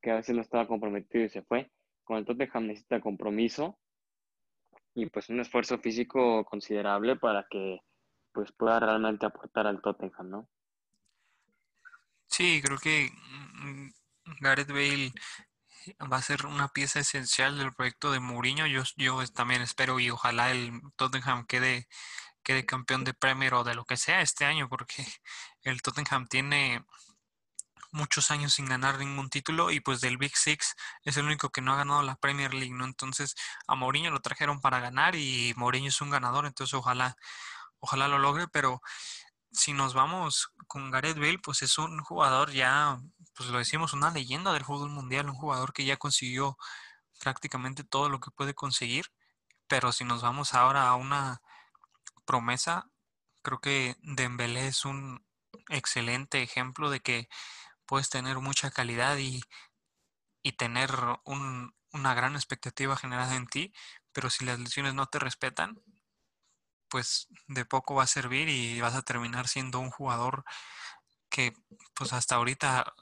Que 0.00 0.10
a 0.10 0.16
veces 0.16 0.34
no 0.34 0.40
estaba 0.40 0.66
comprometido 0.66 1.24
y 1.24 1.28
se 1.28 1.42
fue. 1.42 1.70
Con 2.04 2.16
el 2.16 2.24
Tottenham 2.24 2.66
necesita 2.66 3.00
compromiso 3.00 3.78
y 4.94 5.06
pues 5.06 5.28
un 5.28 5.40
esfuerzo 5.40 5.78
físico 5.78 6.44
considerable 6.46 7.16
para 7.16 7.46
que 7.50 7.80
pues 8.32 8.50
pueda 8.52 8.80
realmente 8.80 9.26
aportar 9.26 9.66
al 9.66 9.82
Tottenham, 9.82 10.30
¿no? 10.30 10.48
Sí, 12.32 12.62
creo 12.64 12.78
que 12.78 13.12
mm, 13.12 13.90
Gareth 14.40 14.68
Bale 14.70 15.12
va 16.10 16.16
a 16.16 16.22
ser 16.22 16.46
una 16.46 16.68
pieza 16.68 17.00
esencial 17.00 17.58
del 17.58 17.74
proyecto 17.74 18.10
de 18.10 18.20
Mourinho. 18.20 18.66
Yo, 18.66 18.82
yo 18.96 19.22
también 19.28 19.60
espero 19.62 20.00
y 20.00 20.10
ojalá 20.10 20.50
el 20.50 20.80
Tottenham 20.96 21.46
quede, 21.46 21.88
quede 22.42 22.64
campeón 22.66 23.04
de 23.04 23.14
Premier 23.14 23.54
o 23.54 23.64
de 23.64 23.74
lo 23.74 23.84
que 23.84 23.98
sea 23.98 24.22
este 24.22 24.46
año, 24.46 24.68
porque 24.68 25.06
el 25.62 25.82
Tottenham 25.82 26.26
tiene 26.28 26.84
muchos 27.90 28.30
años 28.30 28.54
sin 28.54 28.66
ganar 28.66 28.98
ningún 28.98 29.28
título 29.28 29.70
y 29.70 29.80
pues 29.80 30.00
del 30.00 30.16
Big 30.16 30.34
Six 30.36 30.74
es 31.04 31.16
el 31.18 31.26
único 31.26 31.50
que 31.50 31.60
no 31.60 31.74
ha 31.74 31.76
ganado 31.76 32.02
la 32.02 32.16
Premier 32.16 32.54
League, 32.54 32.74
¿no? 32.74 32.86
Entonces 32.86 33.34
a 33.66 33.74
Mourinho 33.74 34.10
lo 34.10 34.20
trajeron 34.20 34.60
para 34.62 34.80
ganar 34.80 35.14
y 35.16 35.52
Mourinho 35.56 35.88
es 35.88 36.00
un 36.00 36.10
ganador, 36.10 36.46
entonces 36.46 36.72
ojalá, 36.74 37.16
ojalá 37.80 38.08
lo 38.08 38.18
logre, 38.18 38.48
pero 38.48 38.80
si 39.52 39.72
nos 39.72 39.94
vamos 39.94 40.52
con 40.66 40.90
Gareth 40.90 41.18
Bale, 41.18 41.38
pues 41.38 41.62
es 41.62 41.78
un 41.78 42.00
jugador 42.02 42.52
ya, 42.52 43.00
pues 43.34 43.48
lo 43.50 43.58
decimos, 43.58 43.92
una 43.92 44.10
leyenda 44.10 44.52
del 44.52 44.64
fútbol 44.64 44.90
mundial, 44.90 45.28
un 45.28 45.36
jugador 45.36 45.72
que 45.72 45.84
ya 45.84 45.96
consiguió 45.96 46.56
prácticamente 47.20 47.84
todo 47.84 48.08
lo 48.08 48.20
que 48.20 48.30
puede 48.30 48.54
conseguir. 48.54 49.06
Pero 49.68 49.92
si 49.92 50.04
nos 50.04 50.22
vamos 50.22 50.54
ahora 50.54 50.88
a 50.88 50.96
una 50.96 51.42
promesa, 52.24 52.90
creo 53.42 53.60
que 53.60 53.96
Dembélé 54.02 54.68
es 54.68 54.84
un 54.84 55.24
excelente 55.68 56.42
ejemplo 56.42 56.90
de 56.90 57.00
que 57.00 57.28
puedes 57.86 58.08
tener 58.10 58.38
mucha 58.40 58.70
calidad 58.70 59.18
y, 59.18 59.42
y 60.42 60.52
tener 60.52 60.90
un, 61.24 61.74
una 61.92 62.14
gran 62.14 62.34
expectativa 62.36 62.96
generada 62.96 63.36
en 63.36 63.46
ti, 63.46 63.72
pero 64.12 64.30
si 64.30 64.44
las 64.44 64.58
lesiones 64.58 64.94
no 64.94 65.06
te 65.06 65.18
respetan, 65.18 65.82
pues 66.92 67.28
de 67.48 67.64
poco 67.64 67.94
va 67.94 68.02
a 68.02 68.06
servir 68.06 68.50
y 68.50 68.80
vas 68.82 68.94
a 68.94 69.02
terminar 69.02 69.48
siendo 69.48 69.80
un 69.80 69.90
jugador 69.90 70.44
que 71.30 71.54
pues 71.94 72.12
hasta 72.12 72.36
ahorita, 72.36 72.92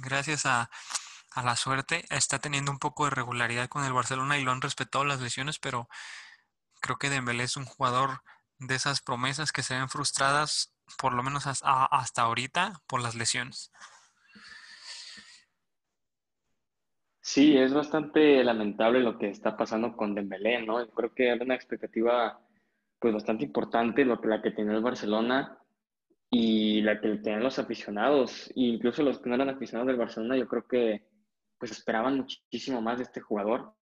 gracias 0.00 0.46
a, 0.46 0.70
la 1.42 1.56
suerte, 1.56 2.04
está 2.10 2.38
teniendo 2.38 2.70
un 2.70 2.78
poco 2.78 3.04
de 3.04 3.10
regularidad 3.10 3.68
con 3.68 3.84
el 3.84 3.92
Barcelona 3.92 4.38
y 4.38 4.44
lo 4.44 4.52
han 4.52 4.60
respetado 4.60 5.04
las 5.04 5.20
lesiones, 5.20 5.58
pero 5.58 5.88
creo 6.80 6.98
que 6.98 7.10
Dembélé 7.10 7.44
es 7.44 7.56
un 7.56 7.64
jugador 7.64 8.22
de 8.58 8.74
esas 8.76 9.00
promesas 9.00 9.50
que 9.50 9.62
se 9.62 9.74
ven 9.74 9.88
frustradas, 9.88 10.74
por 10.98 11.14
lo 11.14 11.22
menos 11.22 11.46
hasta 11.46 12.22
ahorita, 12.22 12.82
por 12.86 13.02
las 13.02 13.14
lesiones. 13.14 13.72
Sí, 17.22 17.56
es 17.56 17.72
bastante 17.72 18.44
lamentable 18.44 19.00
lo 19.00 19.18
que 19.18 19.30
está 19.30 19.56
pasando 19.56 19.96
con 19.96 20.14
Dembélé, 20.14 20.62
¿no? 20.66 20.86
Creo 20.90 21.14
que 21.14 21.28
era 21.28 21.44
una 21.44 21.54
expectativa 21.54 22.40
pues 23.02 23.12
bastante 23.12 23.44
importante, 23.44 24.04
lo, 24.04 24.20
la 24.22 24.40
que 24.40 24.52
tenía 24.52 24.74
el 24.74 24.82
Barcelona 24.82 25.58
y 26.30 26.80
la 26.82 27.00
que 27.00 27.16
tenían 27.16 27.42
los 27.42 27.58
aficionados, 27.58 28.48
e 28.50 28.60
incluso 28.60 29.02
los 29.02 29.18
que 29.18 29.28
no 29.28 29.34
eran 29.34 29.50
aficionados 29.50 29.88
del 29.88 29.98
Barcelona, 29.98 30.36
yo 30.36 30.46
creo 30.46 30.66
que 30.68 31.02
pues 31.58 31.72
esperaban 31.72 32.16
muchísimo 32.16 32.80
más 32.80 32.98
de 32.98 33.04
este 33.04 33.20
jugador. 33.20 33.74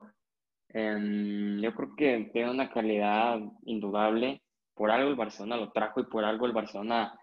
Em, 0.69 1.61
yo 1.61 1.75
creo 1.75 1.95
que 1.97 2.31
tiene 2.33 2.51
una 2.51 2.71
calidad 2.71 3.39
indudable, 3.65 4.43
por 4.75 4.91
algo 4.91 5.11
el 5.11 5.17
Barcelona 5.17 5.57
lo 5.57 5.71
trajo 5.71 6.01
y 6.01 6.07
por 6.07 6.25
algo 6.25 6.47
el 6.47 6.53
Barcelona 6.53 7.19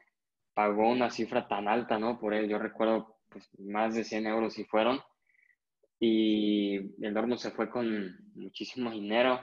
pagó 0.53 0.89
una 0.89 1.09
cifra 1.09 1.47
tan 1.47 1.67
alta, 1.67 1.97
¿no? 1.97 2.19
Por 2.19 2.33
él, 2.33 2.47
yo 2.47 2.59
recuerdo 2.59 3.17
pues 3.29 3.49
más 3.59 3.95
de 3.95 4.03
100 4.03 4.27
euros 4.27 4.53
si 4.53 4.65
fueron, 4.65 4.99
y 5.99 6.75
el 7.03 7.13
Dortmund 7.13 7.39
se 7.39 7.51
fue 7.51 7.69
con 7.69 8.15
muchísimo 8.35 8.91
dinero, 8.91 9.39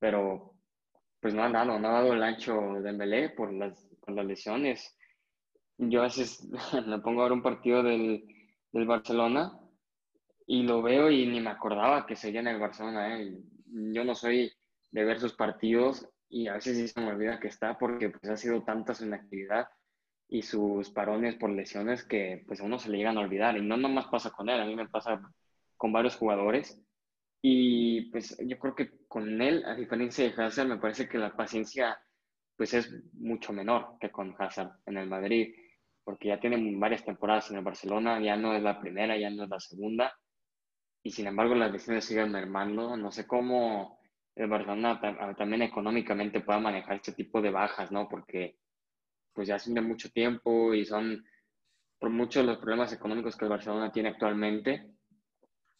pero 0.00 0.49
pues 1.20 1.34
no 1.34 1.44
ha 1.44 1.50
dado, 1.50 1.78
no 1.78 1.88
ha 1.88 1.92
dado 1.92 2.12
el 2.14 2.22
ancho 2.22 2.54
de 2.74 2.82
Dembélé 2.82 3.30
por 3.30 3.52
las, 3.52 3.78
por 4.00 4.14
las 4.14 4.24
lesiones. 4.24 4.96
Yo 5.76 6.00
a 6.00 6.04
veces 6.04 6.48
me 6.86 6.98
pongo 6.98 7.20
a 7.20 7.24
ver 7.24 7.32
un 7.32 7.42
partido 7.42 7.82
del, 7.82 8.24
del, 8.72 8.86
Barcelona 8.86 9.58
y 10.46 10.62
lo 10.62 10.82
veo 10.82 11.10
y 11.10 11.26
ni 11.26 11.40
me 11.40 11.50
acordaba 11.50 12.06
que 12.06 12.16
seguía 12.16 12.40
en 12.40 12.48
el 12.48 12.58
Barcelona. 12.58 13.18
¿eh? 13.18 13.38
Yo 13.66 14.04
no 14.04 14.14
soy 14.14 14.52
de 14.90 15.04
ver 15.04 15.20
sus 15.20 15.34
partidos 15.34 16.08
y 16.28 16.48
a 16.48 16.54
veces 16.54 16.76
sí 16.76 16.88
se 16.88 17.00
me 17.00 17.12
olvida 17.12 17.38
que 17.38 17.48
está 17.48 17.78
porque 17.78 18.10
pues 18.10 18.30
ha 18.30 18.36
sido 18.36 18.62
tanta 18.62 18.94
su 18.94 19.04
inactividad 19.04 19.68
y 20.28 20.42
sus 20.42 20.90
parones 20.90 21.34
por 21.34 21.50
lesiones 21.50 22.04
que 22.04 22.44
pues 22.46 22.60
a 22.60 22.64
uno 22.64 22.78
se 22.78 22.88
le 22.88 22.98
llegan 22.98 23.18
a 23.18 23.22
olvidar. 23.22 23.56
Y 23.58 23.62
no 23.62 23.76
nomás 23.76 24.06
pasa 24.06 24.30
con 24.30 24.48
él, 24.48 24.60
a 24.60 24.64
mí 24.64 24.74
me 24.74 24.88
pasa 24.88 25.20
con 25.76 25.92
varios 25.92 26.16
jugadores 26.16 26.80
y 27.42 28.10
pues 28.10 28.36
yo 28.46 28.58
creo 28.58 28.74
que 28.74 28.90
con 29.08 29.40
él, 29.40 29.64
a 29.64 29.74
diferencia 29.74 30.24
de 30.24 30.42
Hazard, 30.42 30.68
me 30.68 30.78
parece 30.78 31.08
que 31.08 31.18
la 31.18 31.34
paciencia 31.34 31.98
pues 32.56 32.74
es 32.74 32.92
mucho 33.14 33.52
menor 33.52 33.96
que 34.00 34.10
con 34.10 34.34
Hazard 34.38 34.72
en 34.86 34.98
el 34.98 35.08
Madrid, 35.08 35.54
porque 36.04 36.28
ya 36.28 36.40
tiene 36.40 36.76
varias 36.78 37.04
temporadas 37.04 37.50
en 37.50 37.56
el 37.56 37.64
Barcelona, 37.64 38.20
ya 38.20 38.36
no 38.36 38.54
es 38.54 38.62
la 38.62 38.78
primera, 38.80 39.16
ya 39.16 39.30
no 39.30 39.44
es 39.44 39.48
la 39.48 39.60
segunda, 39.60 40.12
y 41.02 41.10
sin 41.10 41.26
embargo 41.26 41.54
las 41.54 41.72
lesiones 41.72 42.04
siguen 42.04 42.32
mermando. 42.32 42.96
No 42.96 43.10
sé 43.10 43.26
cómo 43.26 43.98
el 44.34 44.48
Barcelona 44.48 45.00
también 45.36 45.62
económicamente 45.62 46.40
pueda 46.40 46.58
manejar 46.58 46.96
este 46.96 47.12
tipo 47.12 47.40
de 47.40 47.50
bajas, 47.50 47.90
¿no? 47.90 48.08
Porque 48.08 48.58
pues 49.32 49.48
ya 49.48 49.54
hace 49.54 49.80
mucho 49.80 50.10
tiempo 50.10 50.74
y 50.74 50.84
son 50.84 51.24
por 51.98 52.10
muchos 52.10 52.44
los 52.44 52.58
problemas 52.58 52.92
económicos 52.92 53.36
que 53.36 53.44
el 53.44 53.50
Barcelona 53.50 53.92
tiene 53.92 54.10
actualmente, 54.10 54.86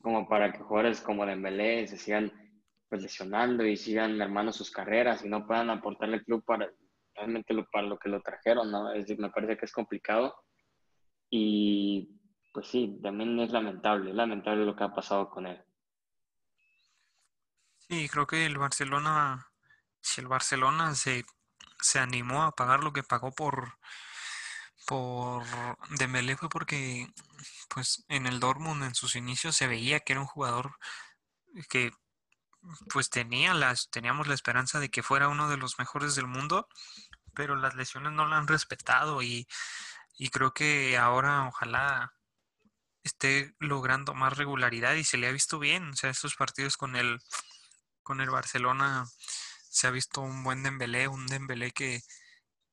como 0.00 0.28
para 0.28 0.52
que 0.52 0.58
jugadores 0.58 1.00
como 1.00 1.26
Dembélé 1.26 1.86
se 1.86 1.96
sigan 1.96 2.32
pues, 2.88 3.02
lesionando 3.02 3.64
y 3.64 3.76
sigan 3.76 4.20
armando 4.20 4.52
sus 4.52 4.70
carreras 4.70 5.24
y 5.24 5.28
no 5.28 5.46
puedan 5.46 5.70
aportarle 5.70 6.16
al 6.16 6.24
club 6.24 6.44
para 6.44 6.70
realmente 7.14 7.52
lo, 7.52 7.66
para 7.70 7.86
lo 7.86 7.98
que 7.98 8.08
lo 8.08 8.20
trajeron, 8.22 8.70
¿no? 8.70 8.92
Es 8.92 9.06
me 9.18 9.30
parece 9.30 9.56
que 9.56 9.66
es 9.66 9.72
complicado 9.72 10.34
y 11.28 12.16
pues 12.52 12.66
sí, 12.66 12.98
también 13.02 13.38
es 13.38 13.52
lamentable, 13.52 14.10
es 14.10 14.16
lamentable 14.16 14.64
lo 14.64 14.74
que 14.74 14.84
ha 14.84 14.92
pasado 14.92 15.30
con 15.30 15.46
él. 15.46 15.62
Sí, 17.78 18.08
creo 18.08 18.26
que 18.26 18.46
el 18.46 18.58
Barcelona, 18.58 19.46
si 20.00 20.20
el 20.20 20.28
Barcelona 20.28 20.94
se, 20.94 21.24
se 21.80 21.98
animó 21.98 22.42
a 22.42 22.52
pagar 22.52 22.82
lo 22.82 22.92
que 22.92 23.02
pagó 23.02 23.32
por, 23.32 23.78
por 24.90 25.44
Dembélé 25.90 26.36
fue 26.36 26.48
porque 26.48 27.06
pues 27.68 28.04
en 28.08 28.26
el 28.26 28.40
Dortmund 28.40 28.82
en 28.82 28.96
sus 28.96 29.14
inicios 29.14 29.54
se 29.54 29.68
veía 29.68 30.00
que 30.00 30.14
era 30.14 30.20
un 30.20 30.26
jugador 30.26 30.76
que 31.68 31.92
pues 32.92 33.08
tenía 33.08 33.54
las 33.54 33.88
teníamos 33.90 34.26
la 34.26 34.34
esperanza 34.34 34.80
de 34.80 34.90
que 34.90 35.04
fuera 35.04 35.28
uno 35.28 35.48
de 35.48 35.58
los 35.58 35.78
mejores 35.78 36.16
del 36.16 36.26
mundo, 36.26 36.68
pero 37.34 37.54
las 37.54 37.76
lesiones 37.76 38.12
no 38.12 38.26
lo 38.26 38.34
han 38.34 38.48
respetado 38.48 39.22
y, 39.22 39.46
y 40.18 40.30
creo 40.30 40.52
que 40.54 40.98
ahora 40.98 41.46
ojalá 41.46 42.12
esté 43.04 43.54
logrando 43.60 44.12
más 44.14 44.36
regularidad 44.38 44.94
y 44.94 45.04
se 45.04 45.18
le 45.18 45.28
ha 45.28 45.32
visto 45.32 45.60
bien, 45.60 45.90
o 45.90 45.94
sea, 45.96 46.10
estos 46.10 46.34
partidos 46.34 46.76
con 46.76 46.96
el 46.96 47.20
con 48.02 48.20
el 48.20 48.30
Barcelona 48.30 49.06
se 49.70 49.86
ha 49.86 49.90
visto 49.92 50.20
un 50.20 50.42
buen 50.42 50.64
Dembélé, 50.64 51.06
un 51.08 51.26
Dembélé 51.28 51.70
que 51.72 52.02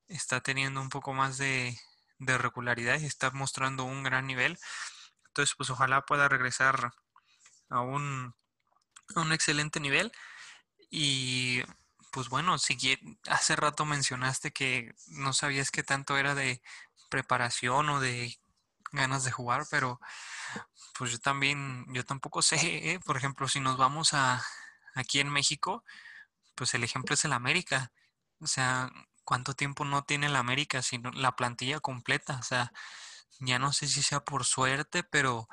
está 0.07 0.41
teniendo 0.41 0.81
un 0.81 0.89
poco 0.89 1.13
más 1.13 1.37
de, 1.37 1.77
de 2.19 2.37
regularidad 2.37 2.99
y 2.99 3.05
está 3.05 3.31
mostrando 3.31 3.83
un 3.83 4.03
gran 4.03 4.27
nivel. 4.27 4.57
Entonces, 5.27 5.55
pues 5.55 5.69
ojalá 5.69 6.05
pueda 6.05 6.27
regresar 6.27 6.91
a 7.69 7.81
un, 7.81 8.35
un 9.15 9.33
excelente 9.33 9.79
nivel. 9.79 10.11
Y 10.89 11.61
pues 12.11 12.29
bueno, 12.29 12.57
si 12.57 12.77
hace 13.29 13.55
rato 13.55 13.85
mencionaste 13.85 14.51
que 14.51 14.95
no 15.07 15.33
sabías 15.33 15.71
qué 15.71 15.83
tanto 15.83 16.17
era 16.17 16.35
de 16.35 16.61
preparación 17.09 17.89
o 17.89 17.99
de 17.99 18.39
ganas 18.91 19.23
de 19.23 19.31
jugar, 19.31 19.65
pero 19.69 19.99
pues 20.97 21.11
yo 21.11 21.19
también, 21.19 21.85
yo 21.93 22.05
tampoco 22.05 22.41
sé, 22.41 22.57
¿eh? 22.91 22.99
por 23.05 23.17
ejemplo, 23.17 23.47
si 23.47 23.59
nos 23.59 23.77
vamos 23.77 24.13
a 24.13 24.43
aquí 24.95 25.19
en 25.19 25.29
México, 25.29 25.83
pues 26.55 26.73
el 26.73 26.83
ejemplo 26.83 27.13
es 27.13 27.23
el 27.25 27.33
América. 27.33 27.91
O 28.39 28.47
sea, 28.47 28.89
¿cuánto 29.27 29.53
tiempo 29.55 29.83
no 29.83 30.05
tiene 30.05 30.27
el 30.27 30.37
América 30.37 30.81
sino 30.81 31.11
la 31.11 31.35
plantilla 31.35 31.81
completa? 31.81 32.37
O 32.39 32.43
sea, 32.43 32.71
ya 33.41 33.59
no 33.59 33.73
sé 33.73 33.87
si 33.87 34.01
sea 34.01 34.21
por 34.21 34.45
suerte, 34.45 35.03
pero 35.03 35.49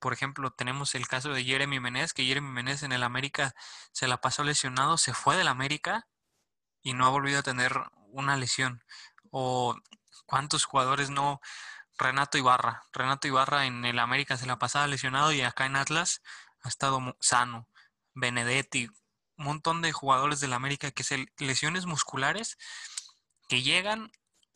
por 0.00 0.12
ejemplo, 0.12 0.50
tenemos 0.52 0.96
el 0.96 1.06
caso 1.06 1.30
de 1.32 1.44
Jeremy 1.44 1.78
Menez, 1.78 2.12
que 2.12 2.24
Jeremy 2.26 2.50
Menez 2.50 2.82
en 2.82 2.92
el 2.92 3.04
América 3.04 3.54
se 3.92 4.08
la 4.08 4.20
pasó 4.20 4.42
lesionado, 4.42 4.98
se 4.98 5.14
fue 5.14 5.36
del 5.36 5.48
América 5.48 6.08
y 6.82 6.94
no 6.94 7.06
ha 7.06 7.10
volvido 7.10 7.38
a 7.38 7.42
tener 7.44 7.72
una 8.08 8.36
lesión. 8.36 8.82
O 9.30 9.76
cuántos 10.26 10.64
jugadores 10.64 11.10
no 11.10 11.40
Renato 11.98 12.36
Ibarra. 12.36 12.82
Renato 12.92 13.28
Ibarra 13.28 13.66
en 13.66 13.84
el 13.84 14.00
América 14.00 14.36
se 14.36 14.46
la 14.46 14.58
pasaba 14.58 14.88
lesionado 14.88 15.32
y 15.32 15.42
acá 15.42 15.66
en 15.66 15.76
Atlas 15.76 16.20
ha 16.62 16.68
estado 16.68 17.16
sano. 17.20 17.68
Benedetti, 18.14 18.88
un 19.36 19.44
montón 19.44 19.82
de 19.82 19.92
jugadores 19.92 20.40
del 20.40 20.52
América 20.52 20.90
que 20.90 21.04
se 21.04 21.26
lesiones 21.38 21.86
musculares 21.86 22.58
que 23.48 23.62
llegan 23.62 24.10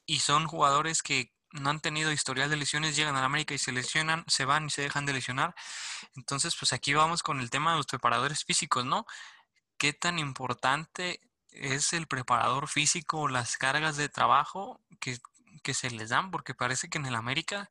y 0.07 0.21
son 0.21 0.47
jugadores 0.47 1.03
que 1.03 1.33
no 1.53 1.71
han 1.71 1.81
tenido 1.81 2.13
historial 2.13 2.51
de 2.51 2.57
lesiones, 2.57 2.97
llegan 2.97 3.17
al 3.17 3.25
América 3.25 3.55
y 3.55 3.59
se 3.59 3.73
lesionan, 3.73 4.25
se 4.27 4.45
van 4.45 4.67
y 4.67 4.71
se 4.71 4.83
dejan 4.83 5.07
de 5.07 5.15
lesionar. 5.15 5.55
Entonces, 6.15 6.55
pues 6.59 6.73
aquí 6.73 6.95
vamos 6.95 7.23
con 7.23 7.41
el 7.41 7.51
tema 7.51 7.73
de 7.73 7.79
los 7.79 7.87
preparadores 7.87 8.45
físicos, 8.45 8.85
¿no? 8.85 9.07
¿Qué 9.79 9.93
tan 9.93 10.19
importante 10.19 11.21
es 11.51 11.93
el 11.93 12.07
preparador 12.07 12.69
físico, 12.69 13.29
las 13.29 13.57
cargas 13.57 13.97
de 13.97 14.09
trabajo 14.09 14.81
que, 15.01 15.19
que 15.63 15.75
se 15.75 15.91
les 15.91 16.11
dan? 16.11 16.31
Porque 16.31 16.55
parece 16.55 16.89
que 16.89 16.99
en 16.99 17.07
el 17.07 17.15
América, 17.15 17.71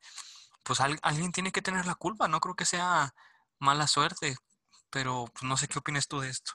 pues 0.63 0.79
alguien 0.79 1.31
tiene 1.31 1.51
que 1.51 1.61
tener 1.61 1.85
la 1.85 1.95
culpa, 1.95 2.27
no 2.27 2.39
creo 2.39 2.55
que 2.55 2.65
sea 2.65 3.13
mala 3.59 3.87
suerte, 3.87 4.37
pero 4.89 5.25
pues, 5.33 5.43
no 5.43 5.57
sé 5.57 5.67
qué 5.67 5.79
opinas 5.79 6.07
tú 6.07 6.19
de 6.19 6.29
esto. 6.29 6.53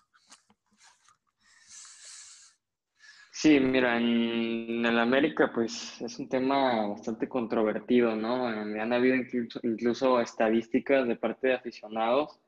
Sí, 3.35 3.59
mira, 3.61 3.97
en 3.97 4.85
el 4.85 4.99
América 4.99 5.51
pues 5.55 6.01
es 6.03 6.18
un 6.18 6.29
tema 6.29 6.87
bastante 6.88 7.29
controvertido, 7.31 8.14
¿no? 8.14 8.47
Han 8.47 8.92
habido 8.92 9.16
incluso, 9.62 10.21
estadísticas 10.21 11.09
de 11.09 11.16
parte 11.16 11.49
de 11.49 11.55
aficionados 11.55 12.38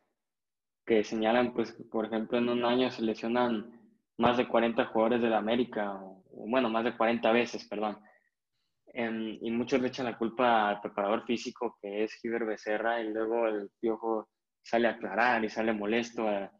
que 0.86 1.02
señalan, 1.02 1.54
pues, 1.54 1.72
por 1.90 2.04
ejemplo, 2.04 2.36
en 2.38 2.50
un 2.50 2.64
año 2.66 2.90
se 2.90 3.02
lesionan 3.02 3.80
más 4.18 4.36
de 4.36 4.46
40 4.46 4.84
jugadores 4.86 5.22
del 5.22 5.32
América, 5.32 5.98
bueno, 6.32 6.68
más 6.68 6.84
de 6.84 6.96
40 6.96 7.32
veces, 7.32 7.66
perdón. 7.66 7.98
y 8.94 9.50
muchos 9.50 9.80
le 9.80 9.88
echan 9.88 10.06
la 10.06 10.18
culpa 10.18 10.68
al 10.68 10.80
preparador 10.82 11.24
físico, 11.24 11.78
que 11.80 12.04
es 12.04 12.14
Giver 12.20 12.44
Becerra, 12.44 13.00
y 13.00 13.08
luego 13.12 13.48
el 13.48 13.70
Piojo 13.80 14.28
sale 14.62 14.88
a 14.88 14.92
aclarar 14.92 15.44
y 15.44 15.48
sale 15.48 15.72
molesto 15.72 16.28
a, 16.28 16.50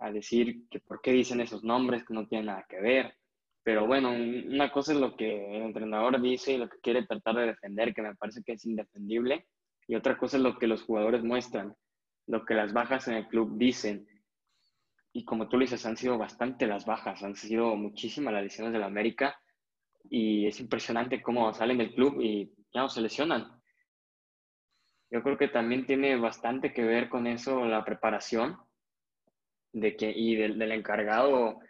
a 0.00 0.12
decir 0.12 0.68
que 0.70 0.80
por 0.80 1.00
qué 1.02 1.12
dicen 1.12 1.40
esos 1.40 1.64
nombres 1.64 2.04
que 2.04 2.14
no 2.14 2.26
tienen 2.28 2.46
nada 2.46 2.64
que 2.68 2.80
ver. 2.80 3.14
Pero 3.64 3.86
bueno, 3.86 4.10
una 4.10 4.72
cosa 4.72 4.92
es 4.92 4.98
lo 4.98 5.16
que 5.16 5.56
el 5.56 5.62
entrenador 5.62 6.20
dice 6.20 6.52
y 6.52 6.58
lo 6.58 6.68
que 6.68 6.80
quiere 6.80 7.06
tratar 7.06 7.36
de 7.36 7.46
defender, 7.46 7.94
que 7.94 8.02
me 8.02 8.14
parece 8.16 8.42
que 8.42 8.52
es 8.52 8.64
indefendible, 8.64 9.46
y 9.86 9.94
otra 9.94 10.16
cosa 10.16 10.36
es 10.36 10.42
lo 10.42 10.58
que 10.58 10.66
los 10.66 10.82
jugadores 10.82 11.22
muestran, 11.22 11.74
lo 12.26 12.44
que 12.44 12.54
las 12.54 12.72
bajas 12.72 13.06
en 13.08 13.14
el 13.14 13.28
club 13.28 13.56
dicen. 13.56 14.06
Y 15.12 15.24
como 15.24 15.48
tú 15.48 15.56
lo 15.56 15.62
dices, 15.62 15.86
han 15.86 15.96
sido 15.96 16.18
bastante 16.18 16.66
las 16.66 16.86
bajas, 16.86 17.22
han 17.22 17.36
sido 17.36 17.76
muchísimas 17.76 18.34
las 18.34 18.42
lesiones 18.42 18.72
de 18.72 18.78
la 18.80 18.86
América, 18.86 19.36
y 20.10 20.46
es 20.46 20.58
impresionante 20.58 21.22
cómo 21.22 21.52
salen 21.52 21.78
del 21.78 21.94
club 21.94 22.20
y 22.20 22.52
ya 22.74 22.80
no 22.80 22.88
se 22.88 23.00
lesionan. 23.00 23.60
Yo 25.10 25.22
creo 25.22 25.36
que 25.36 25.48
también 25.48 25.86
tiene 25.86 26.16
bastante 26.16 26.72
que 26.72 26.82
ver 26.82 27.08
con 27.08 27.26
eso 27.26 27.64
la 27.66 27.84
preparación 27.84 28.56
de 29.72 29.96
que, 29.96 30.10
y 30.10 30.34
del, 30.34 30.58
del 30.58 30.72
encargado 30.72 31.60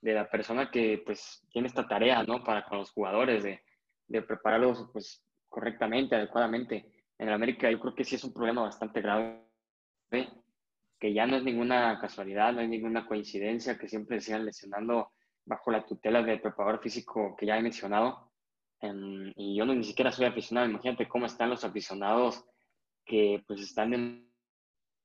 de 0.00 0.14
la 0.14 0.28
persona 0.28 0.70
que 0.70 1.02
pues 1.04 1.46
tiene 1.50 1.68
esta 1.68 1.86
tarea, 1.86 2.22
¿no? 2.22 2.42
Para 2.44 2.64
con 2.64 2.78
los 2.78 2.90
jugadores, 2.90 3.42
de, 3.42 3.62
de 4.06 4.22
prepararlos 4.22 4.88
pues 4.92 5.24
correctamente, 5.48 6.14
adecuadamente. 6.14 6.90
En 7.18 7.30
América 7.30 7.70
yo 7.70 7.80
creo 7.80 7.94
que 7.94 8.04
sí 8.04 8.14
es 8.14 8.24
un 8.24 8.32
problema 8.32 8.62
bastante 8.62 9.00
grave, 9.00 9.44
que 11.00 11.12
ya 11.12 11.26
no 11.26 11.36
es 11.36 11.44
ninguna 11.44 11.98
casualidad, 12.00 12.52
no 12.52 12.60
es 12.60 12.68
ninguna 12.68 13.06
coincidencia 13.06 13.78
que 13.78 13.88
siempre 13.88 14.20
sigan 14.20 14.44
lesionando 14.44 15.12
bajo 15.44 15.70
la 15.70 15.84
tutela 15.84 16.22
del 16.22 16.40
preparador 16.40 16.80
físico 16.80 17.34
que 17.36 17.46
ya 17.46 17.58
he 17.58 17.62
mencionado. 17.62 18.30
Em, 18.80 19.32
y 19.36 19.56
yo 19.56 19.64
no, 19.64 19.74
ni 19.74 19.84
siquiera 19.84 20.12
soy 20.12 20.26
aficionado, 20.26 20.68
imagínate 20.68 21.08
cómo 21.08 21.26
están 21.26 21.50
los 21.50 21.64
aficionados 21.64 22.44
que 23.04 23.42
pues 23.46 23.60
están 23.60 23.94
en 23.94 24.28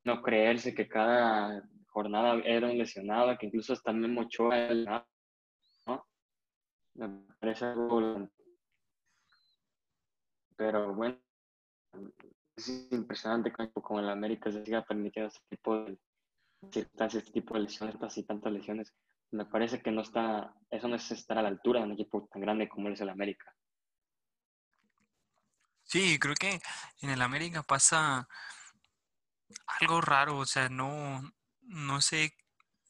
no 0.04 0.22
creerse 0.22 0.76
que 0.76 0.88
cada 0.88 1.64
jornada 1.94 2.42
era 2.44 2.68
un 2.68 2.78
lesionado, 2.78 3.38
que 3.38 3.46
incluso 3.46 3.74
hasta 3.74 3.94
Memo 3.94 4.22
Ochoa, 4.22 5.06
¿no? 5.86 6.08
Me 6.96 7.10
parece 7.40 7.66
algo... 7.66 8.30
Pero 10.56 10.94
bueno, 10.94 11.20
es 12.56 12.88
impresionante 12.92 13.52
como 13.52 14.00
en 14.00 14.06
la 14.06 14.12
América 14.12 14.52
se 14.52 14.64
siga 14.64 14.84
permitiendo 14.84 15.28
este 15.28 15.42
tipo 15.50 15.84
de 15.84 15.98
circunstancias, 16.72 17.24
este 17.24 17.40
tipo 17.40 17.54
de 17.56 17.62
lesiones, 17.62 18.18
y 18.18 18.24
tantas 18.24 18.52
lesiones. 18.52 18.94
Me 19.32 19.46
parece 19.46 19.82
que 19.82 19.92
no 19.92 20.02
está, 20.02 20.54
eso 20.70 20.88
no 20.88 20.96
es 20.96 21.12
estar 21.12 21.38
a 21.38 21.42
la 21.42 21.50
altura 21.50 21.80
de 21.80 21.88
un 21.88 21.94
equipo 21.94 22.28
tan 22.32 22.42
grande 22.42 22.70
como 22.70 22.90
es 22.90 23.02
el 23.02 23.10
América. 23.10 23.54
Sí, 25.84 26.18
creo 26.20 26.36
que 26.36 26.60
en 27.02 27.10
el 27.10 27.22
América 27.22 27.64
pasa 27.64 28.28
algo 29.80 30.02
raro, 30.02 30.38
o 30.38 30.46
sea, 30.46 30.70
no, 30.70 31.22
no 31.64 32.02
sé 32.02 32.36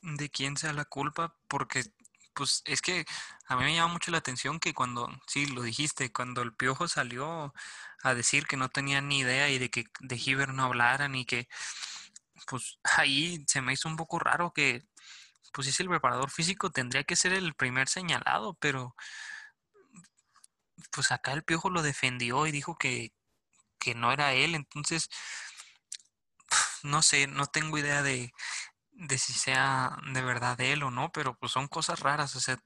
de 0.01 0.29
quién 0.29 0.57
sea 0.57 0.73
la 0.73 0.85
culpa, 0.85 1.35
porque 1.47 1.83
pues 2.33 2.63
es 2.65 2.81
que 2.81 3.05
a 3.47 3.55
mí 3.55 3.63
me 3.63 3.75
llama 3.75 3.93
mucho 3.93 4.11
la 4.11 4.17
atención 4.17 4.59
que 4.59 4.73
cuando, 4.73 5.09
sí, 5.27 5.45
lo 5.47 5.61
dijiste, 5.61 6.11
cuando 6.11 6.41
el 6.41 6.53
Piojo 6.53 6.87
salió 6.87 7.53
a 8.01 8.13
decir 8.15 8.47
que 8.47 8.57
no 8.57 8.69
tenía 8.69 9.01
ni 9.01 9.19
idea 9.19 9.49
y 9.49 9.59
de 9.59 9.69
que 9.69 9.85
de 9.99 10.17
Giver 10.17 10.53
no 10.53 10.63
hablaran 10.63 11.15
y 11.15 11.25
que, 11.25 11.47
pues 12.47 12.79
ahí 12.97 13.43
se 13.47 13.61
me 13.61 13.73
hizo 13.73 13.87
un 13.87 13.97
poco 13.97 14.19
raro 14.19 14.51
que, 14.53 14.85
pues 15.53 15.67
es 15.67 15.79
el 15.79 15.89
preparador 15.89 16.31
físico, 16.31 16.71
tendría 16.71 17.03
que 17.03 17.15
ser 17.15 17.33
el 17.33 17.53
primer 17.53 17.87
señalado, 17.87 18.55
pero 18.55 18.95
pues 20.91 21.11
acá 21.11 21.33
el 21.33 21.43
Piojo 21.43 21.69
lo 21.69 21.81
defendió 21.83 22.47
y 22.47 22.51
dijo 22.51 22.77
que, 22.77 23.13
que 23.79 23.95
no 23.95 24.11
era 24.11 24.33
él, 24.33 24.55
entonces 24.55 25.09
no 26.83 27.01
sé, 27.01 27.27
no 27.27 27.47
tengo 27.47 27.77
idea 27.77 28.03
de, 28.03 28.33
de 28.91 29.17
si 29.17 29.33
sea 29.33 29.97
de 30.13 30.21
verdad 30.21 30.59
él 30.61 30.83
o 30.83 30.91
no, 30.91 31.11
pero 31.11 31.35
pues 31.37 31.51
son 31.51 31.67
cosas 31.67 31.99
raras, 32.01 32.35
o 32.35 32.39
sea, 32.41 32.57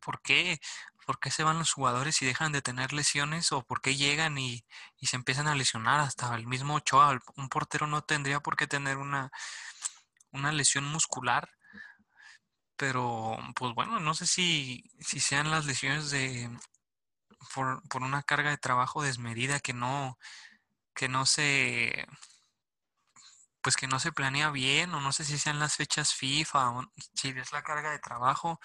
¿por 0.00 0.22
qué, 0.22 0.60
por 1.06 1.18
qué 1.20 1.30
se 1.30 1.44
van 1.44 1.58
los 1.58 1.72
jugadores 1.72 2.22
y 2.22 2.26
dejan 2.26 2.52
de 2.52 2.62
tener 2.62 2.92
lesiones 2.92 3.52
o 3.52 3.62
por 3.64 3.80
qué 3.80 3.96
llegan 3.96 4.38
y, 4.38 4.64
y 4.98 5.06
se 5.06 5.16
empiezan 5.16 5.48
a 5.48 5.54
lesionar. 5.54 6.00
Hasta 6.00 6.34
el 6.36 6.46
mismo 6.46 6.76
Ochoa, 6.76 7.18
un 7.36 7.48
portero 7.48 7.86
no 7.86 8.02
tendría 8.02 8.40
por 8.40 8.56
qué 8.56 8.66
tener 8.66 8.96
una, 8.98 9.30
una 10.32 10.52
lesión 10.52 10.84
muscular. 10.84 11.50
Pero, 12.76 13.36
pues 13.56 13.74
bueno, 13.74 14.00
no 14.00 14.14
sé 14.14 14.26
si, 14.26 14.84
si 15.00 15.20
sean 15.20 15.50
las 15.50 15.66
lesiones 15.66 16.10
de 16.10 16.50
por, 17.54 17.82
por 17.88 18.02
una 18.02 18.22
carga 18.22 18.50
de 18.50 18.58
trabajo 18.58 19.02
desmedida 19.02 19.60
que 19.60 19.72
no, 19.72 20.18
que 20.94 21.08
no 21.08 21.26
se 21.26 22.06
pues 23.62 23.76
que 23.76 23.86
no 23.86 23.98
se 24.00 24.12
planea 24.12 24.50
bien 24.50 24.94
o 24.94 25.00
no 25.00 25.12
sé 25.12 25.24
si 25.24 25.38
sean 25.38 25.58
las 25.58 25.76
fechas 25.76 26.14
FIFA 26.14 26.88
si 27.14 27.28
es 27.28 27.52
la 27.52 27.62
carga 27.62 27.90
de 27.90 27.98
trabajo. 27.98 28.60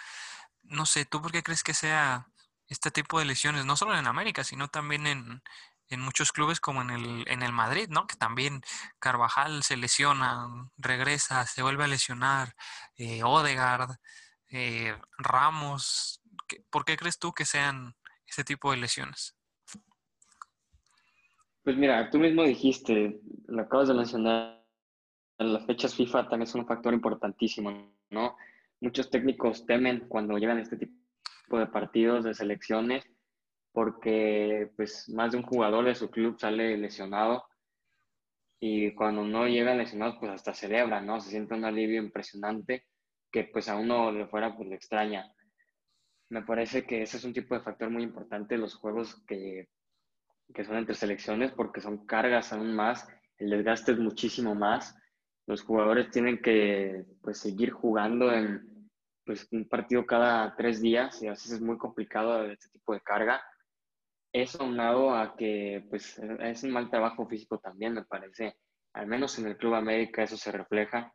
No 0.63 0.85
sé, 0.85 1.05
¿tú 1.05 1.21
por 1.21 1.31
qué 1.31 1.43
crees 1.43 1.63
que 1.63 1.73
sea 1.73 2.27
este 2.67 2.91
tipo 2.91 3.19
de 3.19 3.25
lesiones? 3.25 3.65
No 3.65 3.75
solo 3.75 3.97
en 3.97 4.07
América, 4.07 4.43
sino 4.43 4.67
también 4.67 5.07
en, 5.07 5.41
en 5.89 6.01
muchos 6.01 6.31
clubes 6.31 6.59
como 6.59 6.81
en 6.81 6.89
el, 6.89 7.25
en 7.27 7.43
el 7.43 7.51
Madrid, 7.51 7.87
¿no? 7.89 8.07
Que 8.07 8.15
también 8.15 8.61
Carvajal 8.99 9.63
se 9.63 9.77
lesiona, 9.77 10.47
regresa, 10.77 11.45
se 11.45 11.61
vuelve 11.61 11.83
a 11.83 11.87
lesionar, 11.87 12.55
eh, 12.97 13.23
Odegaard, 13.23 13.97
eh, 14.51 14.97
Ramos. 15.17 16.21
¿Por 16.69 16.85
qué 16.85 16.97
crees 16.97 17.19
tú 17.19 17.33
que 17.33 17.45
sean 17.45 17.95
este 18.25 18.43
tipo 18.43 18.71
de 18.71 18.77
lesiones? 18.77 19.35
Pues 21.63 21.77
mira, 21.77 22.09
tú 22.11 22.19
mismo 22.19 22.43
dijiste, 22.43 23.19
lo 23.47 23.63
acabas 23.63 23.87
de 23.87 23.95
mencionar, 23.95 24.54
las 25.37 25.65
fechas 25.65 25.95
FIFA 25.95 26.29
también 26.29 26.47
son 26.47 26.61
un 26.61 26.67
factor 26.67 26.93
importantísimo, 26.93 27.93
¿no? 28.09 28.37
Muchos 28.79 29.09
técnicos 29.09 29.65
temen 29.65 30.07
cuando 30.07 30.37
llegan 30.37 30.59
este 30.59 30.77
tipo 30.77 31.57
de 31.57 31.67
partidos 31.67 32.23
de 32.23 32.33
selecciones 32.33 33.05
porque 33.71 34.71
pues 34.75 35.09
más 35.09 35.31
de 35.31 35.37
un 35.37 35.43
jugador 35.43 35.85
de 35.85 35.95
su 35.95 36.09
club 36.09 36.39
sale 36.39 36.77
lesionado 36.77 37.43
y 38.59 38.93
cuando 38.95 39.23
no 39.23 39.47
llegan 39.47 39.77
lesionados 39.77 40.15
pues 40.19 40.31
hasta 40.31 40.53
celebra, 40.53 41.01
¿no? 41.01 41.19
Se 41.19 41.29
siente 41.29 41.53
un 41.53 41.65
alivio 41.65 42.01
impresionante 42.01 42.85
que 43.31 43.43
pues 43.43 43.67
a 43.67 43.75
uno 43.75 44.13
de 44.13 44.27
fuera 44.27 44.55
pues 44.55 44.69
le 44.69 44.75
extraña. 44.75 45.31
Me 46.29 46.41
parece 46.43 46.85
que 46.85 47.01
ese 47.01 47.17
es 47.17 47.23
un 47.25 47.33
tipo 47.33 47.53
de 47.53 47.61
factor 47.61 47.89
muy 47.89 48.03
importante 48.03 48.57
los 48.57 48.75
juegos 48.75 49.23
que 49.27 49.69
que 50.53 50.63
son 50.63 50.77
entre 50.77 50.95
selecciones 50.95 51.51
porque 51.51 51.81
son 51.81 52.05
cargas 52.05 52.53
aún 52.53 52.75
más, 52.75 53.07
el 53.37 53.49
desgaste 53.49 53.93
es 53.93 53.99
muchísimo 53.99 54.55
más. 54.55 54.95
Los 55.47 55.63
jugadores 55.63 56.09
tienen 56.09 56.41
que 56.41 57.05
pues, 57.21 57.39
seguir 57.39 57.71
jugando 57.71 58.31
en 58.31 58.89
pues, 59.25 59.47
un 59.51 59.67
partido 59.67 60.05
cada 60.05 60.55
tres 60.55 60.81
días 60.81 61.21
y 61.21 61.27
a 61.27 61.31
veces 61.31 61.53
es 61.53 61.61
muy 61.61 61.77
complicado 61.77 62.45
este 62.45 62.69
tipo 62.69 62.93
de 62.93 63.01
carga. 63.01 63.43
Eso 64.33 64.63
aunado 64.63 65.15
a 65.15 65.35
que 65.35 65.85
pues, 65.89 66.19
es 66.19 66.63
un 66.63 66.71
mal 66.71 66.89
trabajo 66.89 67.27
físico 67.27 67.59
también, 67.59 67.93
me 67.93 68.03
parece. 68.03 68.57
Al 68.93 69.07
menos 69.07 69.37
en 69.39 69.47
el 69.47 69.57
Club 69.57 69.75
América 69.75 70.23
eso 70.23 70.37
se 70.37 70.51
refleja. 70.51 71.13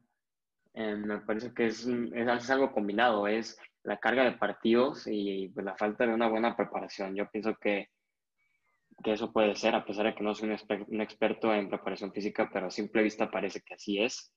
Eh, 0.74 0.96
me 0.96 1.20
parece 1.20 1.52
que 1.52 1.66
es, 1.66 1.86
es, 1.86 2.50
algo 2.50 2.72
combinado, 2.72 3.26
es 3.26 3.58
la 3.82 3.98
carga 3.98 4.24
de 4.24 4.32
partidos 4.32 5.06
y 5.06 5.48
pues, 5.48 5.66
la 5.66 5.76
falta 5.76 6.06
de 6.06 6.14
una 6.14 6.28
buena 6.28 6.56
preparación. 6.56 7.16
Yo 7.16 7.28
pienso 7.30 7.56
que 7.56 7.88
que 9.02 9.12
eso 9.12 9.32
puede 9.32 9.54
ser, 9.56 9.74
a 9.74 9.84
pesar 9.84 10.06
de 10.06 10.14
que 10.14 10.22
no 10.22 10.34
soy 10.34 10.48
un, 10.48 11.00
experto 11.00 11.54
en 11.54 11.68
preparación 11.68 12.12
física, 12.12 12.50
pero 12.52 12.66
a 12.66 12.70
simple 12.70 13.02
vista 13.02 13.30
parece 13.30 13.60
que 13.60 13.74
así 13.74 14.02
es. 14.02 14.32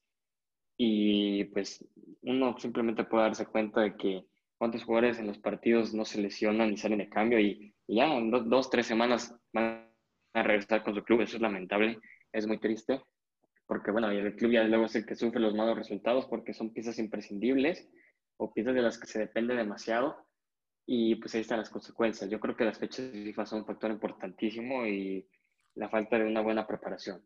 Y 0.77 1.45
pues 1.45 1.85
uno 2.21 2.57
simplemente 2.57 3.03
puede 3.03 3.23
darse 3.23 3.45
cuenta 3.45 3.81
de 3.81 3.95
que 3.95 4.25
cuántos 4.57 4.83
jugadores 4.83 5.19
en 5.19 5.27
los 5.27 5.37
partidos 5.37 5.93
no 5.93 6.05
se 6.05 6.21
lesionan 6.21 6.71
y 6.71 6.77
salen 6.77 6.99
de 6.99 7.09
cambio 7.09 7.39
y, 7.39 7.73
ya 7.87 8.05
en 8.05 8.31
dos, 8.31 8.69
tres 8.69 8.87
semanas 8.87 9.35
van 9.51 9.89
a 10.33 10.43
regresar 10.43 10.83
con 10.83 10.95
su 10.95 11.03
club. 11.03 11.21
Eso 11.21 11.35
es 11.35 11.41
lamentable, 11.41 11.99
es 12.31 12.47
muy 12.47 12.59
triste, 12.59 13.01
porque 13.67 13.91
bueno, 13.91 14.09
el 14.09 14.35
club 14.35 14.51
ya 14.51 14.63
luego 14.63 14.85
es 14.85 14.95
el 14.95 15.05
que 15.05 15.15
sufre 15.15 15.39
los 15.39 15.53
malos 15.53 15.77
resultados 15.77 16.25
porque 16.25 16.53
son 16.53 16.73
piezas 16.73 16.97
imprescindibles 16.99 17.89
o 18.37 18.53
piezas 18.53 18.73
de 18.73 18.81
las 18.81 18.97
que 18.97 19.07
se 19.07 19.19
depende 19.19 19.55
demasiado 19.55 20.15
y 20.85 21.15
pues 21.15 21.33
ahí 21.35 21.41
están 21.41 21.59
las 21.59 21.69
consecuencias. 21.69 22.29
Yo 22.29 22.39
creo 22.39 22.55
que 22.55 22.65
las 22.65 22.77
fechas 22.77 23.11
FIFA 23.11 23.45
son 23.45 23.59
un 23.59 23.65
factor 23.65 23.91
importantísimo 23.91 24.85
y 24.85 25.27
la 25.75 25.89
falta 25.89 26.17
de 26.17 26.25
una 26.25 26.41
buena 26.41 26.67
preparación. 26.67 27.25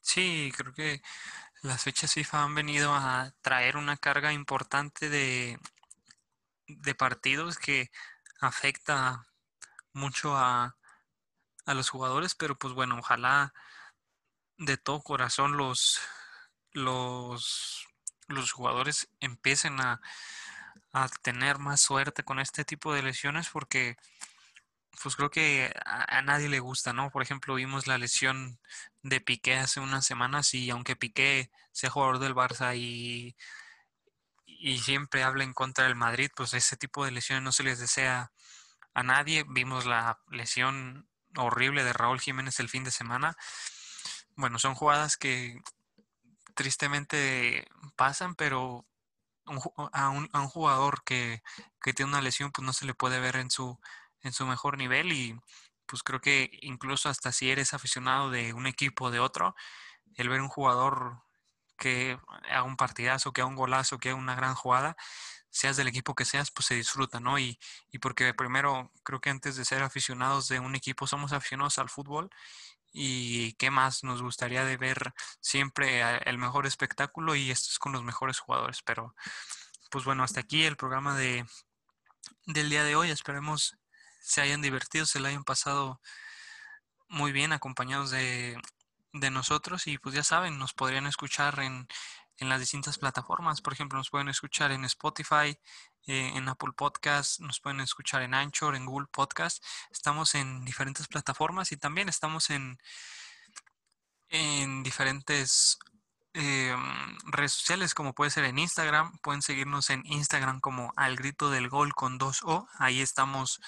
Sí, 0.00 0.52
creo 0.56 0.72
que 0.72 1.02
las 1.62 1.82
fechas 1.82 2.14
FIFA 2.14 2.44
han 2.44 2.54
venido 2.54 2.94
a 2.94 3.32
traer 3.42 3.76
una 3.76 3.96
carga 3.96 4.32
importante 4.32 5.10
de, 5.10 5.58
de 6.68 6.94
partidos 6.94 7.58
que 7.58 7.90
afecta 8.40 9.26
mucho 9.92 10.36
a, 10.36 10.76
a 11.66 11.74
los 11.74 11.90
jugadores, 11.90 12.34
pero 12.34 12.56
pues 12.56 12.72
bueno, 12.72 12.98
ojalá 12.98 13.52
de 14.58 14.76
todo 14.76 15.02
corazón 15.02 15.56
los, 15.56 16.00
los, 16.72 17.88
los 18.28 18.52
jugadores 18.52 19.08
empiecen 19.20 19.80
a, 19.80 20.00
a 20.96 21.08
tener 21.22 21.58
más 21.58 21.80
suerte 21.80 22.22
con 22.24 22.40
este 22.40 22.64
tipo 22.64 22.94
de 22.94 23.02
lesiones 23.02 23.48
porque 23.50 23.96
pues 25.02 25.16
creo 25.16 25.30
que 25.30 25.74
a, 25.84 26.22
nadie 26.22 26.48
le 26.48 26.60
gusta, 26.60 26.92
¿no? 26.92 27.10
Por 27.10 27.22
ejemplo, 27.22 27.54
vimos 27.54 27.86
la 27.86 27.98
lesión 27.98 28.58
de 29.02 29.20
Piqué 29.20 29.56
hace 29.56 29.80
unas 29.80 30.06
semanas 30.06 30.54
y 30.54 30.70
aunque 30.70 30.96
Piqué 30.96 31.50
sea 31.72 31.90
jugador 31.90 32.18
del 32.18 32.34
Barça 32.34 32.76
y, 32.76 33.36
y 34.46 34.78
siempre 34.78 35.22
habla 35.22 35.44
en 35.44 35.52
contra 35.52 35.84
del 35.84 35.96
Madrid, 35.96 36.30
pues 36.34 36.54
ese 36.54 36.76
tipo 36.76 37.04
de 37.04 37.10
lesiones 37.10 37.44
no 37.44 37.52
se 37.52 37.62
les 37.62 37.78
desea 37.78 38.32
a 38.94 39.02
nadie. 39.02 39.44
Vimos 39.48 39.86
la 39.86 40.18
lesión 40.30 41.08
horrible 41.36 41.84
de 41.84 41.92
Raúl 41.92 42.20
Jiménez 42.20 42.58
el 42.60 42.70
fin 42.70 42.84
de 42.84 42.90
semana. 42.90 43.36
Bueno, 44.34 44.58
son 44.58 44.74
jugadas 44.74 45.16
que 45.16 45.60
tristemente 46.54 47.68
pasan, 47.96 48.34
pero 48.34 48.86
a, 49.92 50.10
un, 50.10 50.28
a 50.32 50.40
un 50.40 50.48
jugador 50.48 51.02
que, 51.04 51.42
que, 51.80 51.92
tiene 51.92 52.10
una 52.10 52.20
lesión, 52.22 52.52
pues 52.52 52.64
no 52.64 52.72
se 52.72 52.86
le 52.86 52.94
puede 52.94 53.20
ver 53.20 53.36
en 53.36 53.50
su, 53.50 53.78
en 54.22 54.32
su 54.32 54.46
mejor 54.46 54.78
nivel 54.78 55.12
y 55.12 55.38
pues 55.86 56.02
creo 56.02 56.20
que 56.20 56.50
incluso 56.62 57.08
hasta 57.08 57.32
si 57.32 57.50
eres 57.50 57.74
aficionado 57.74 58.30
de 58.30 58.52
un 58.52 58.66
equipo 58.66 59.06
o 59.06 59.10
de 59.10 59.20
otro, 59.20 59.54
el 60.16 60.28
ver 60.28 60.40
un 60.40 60.48
jugador 60.48 61.22
que 61.78 62.18
haga 62.48 62.64
un 62.64 62.76
partidazo, 62.76 63.32
que 63.32 63.42
haga 63.42 63.50
un 63.50 63.56
golazo, 63.56 63.98
que 63.98 64.10
haga 64.10 64.18
una 64.18 64.34
gran 64.34 64.54
jugada, 64.54 64.96
seas 65.50 65.76
del 65.76 65.88
equipo 65.88 66.14
que 66.14 66.24
seas, 66.24 66.50
pues 66.50 66.66
se 66.66 66.74
disfruta, 66.74 67.20
¿no? 67.20 67.38
Y, 67.38 67.58
y 67.90 67.98
porque 67.98 68.34
primero 68.34 68.92
creo 69.04 69.20
que 69.20 69.30
antes 69.30 69.56
de 69.56 69.64
ser 69.64 69.82
aficionados 69.82 70.48
de 70.48 70.60
un 70.60 70.74
equipo 70.74 71.06
somos 71.06 71.32
aficionados 71.32 71.78
al 71.78 71.88
fútbol 71.88 72.30
y 72.98 73.52
qué 73.54 73.70
más 73.70 74.04
nos 74.04 74.22
gustaría 74.22 74.64
de 74.64 74.78
ver 74.78 75.12
siempre 75.40 76.00
el 76.24 76.38
mejor 76.38 76.66
espectáculo 76.66 77.34
y 77.36 77.50
esto 77.50 77.68
es 77.70 77.78
con 77.78 77.92
los 77.92 78.02
mejores 78.02 78.38
jugadores. 78.38 78.80
Pero 78.86 79.14
pues 79.90 80.06
bueno, 80.06 80.24
hasta 80.24 80.40
aquí 80.40 80.64
el 80.64 80.78
programa 80.78 81.14
de, 81.14 81.44
del 82.46 82.70
día 82.70 82.84
de 82.84 82.96
hoy. 82.96 83.10
Esperemos 83.10 83.76
se 84.22 84.40
hayan 84.40 84.62
divertido, 84.62 85.04
se 85.04 85.20
lo 85.20 85.28
hayan 85.28 85.44
pasado 85.44 86.00
muy 87.08 87.32
bien 87.32 87.52
acompañados 87.52 88.10
de, 88.10 88.58
de 89.12 89.30
nosotros 89.30 89.86
y 89.86 89.98
pues 89.98 90.14
ya 90.14 90.24
saben, 90.24 90.58
nos 90.58 90.72
podrían 90.72 91.06
escuchar 91.06 91.60
en, 91.60 91.86
en 92.38 92.48
las 92.48 92.60
distintas 92.60 92.96
plataformas. 92.96 93.60
Por 93.60 93.74
ejemplo, 93.74 93.98
nos 93.98 94.08
pueden 94.08 94.30
escuchar 94.30 94.72
en 94.72 94.86
Spotify, 94.86 95.58
eh, 96.06 96.32
en 96.36 96.48
Apple 96.48 96.72
Podcast, 96.76 97.40
nos 97.40 97.58
pueden 97.58 97.80
escuchar 97.80 98.22
en 98.22 98.32
Anchor, 98.32 98.76
en 98.76 98.86
Google 98.86 99.08
Podcast. 99.10 99.64
Estamos 99.90 100.36
en 100.36 100.64
diferentes 100.64 101.08
plataformas 101.08 101.72
y 101.72 101.76
también 101.76 102.08
estamos 102.08 102.50
en, 102.50 102.78
en 104.28 104.84
diferentes 104.84 105.78
eh, 106.34 106.76
redes 107.24 107.52
sociales, 107.52 107.92
como 107.92 108.14
puede 108.14 108.30
ser 108.30 108.44
en 108.44 108.58
Instagram. 108.58 109.18
Pueden 109.18 109.42
seguirnos 109.42 109.90
en 109.90 110.02
Instagram 110.06 110.60
como 110.60 110.92
Al 110.96 111.16
Grito 111.16 111.50
del 111.50 111.68
Gol 111.68 111.92
con 111.92 112.20
2O. 112.20 112.68
Ahí 112.78 113.00
estamos 113.00 113.60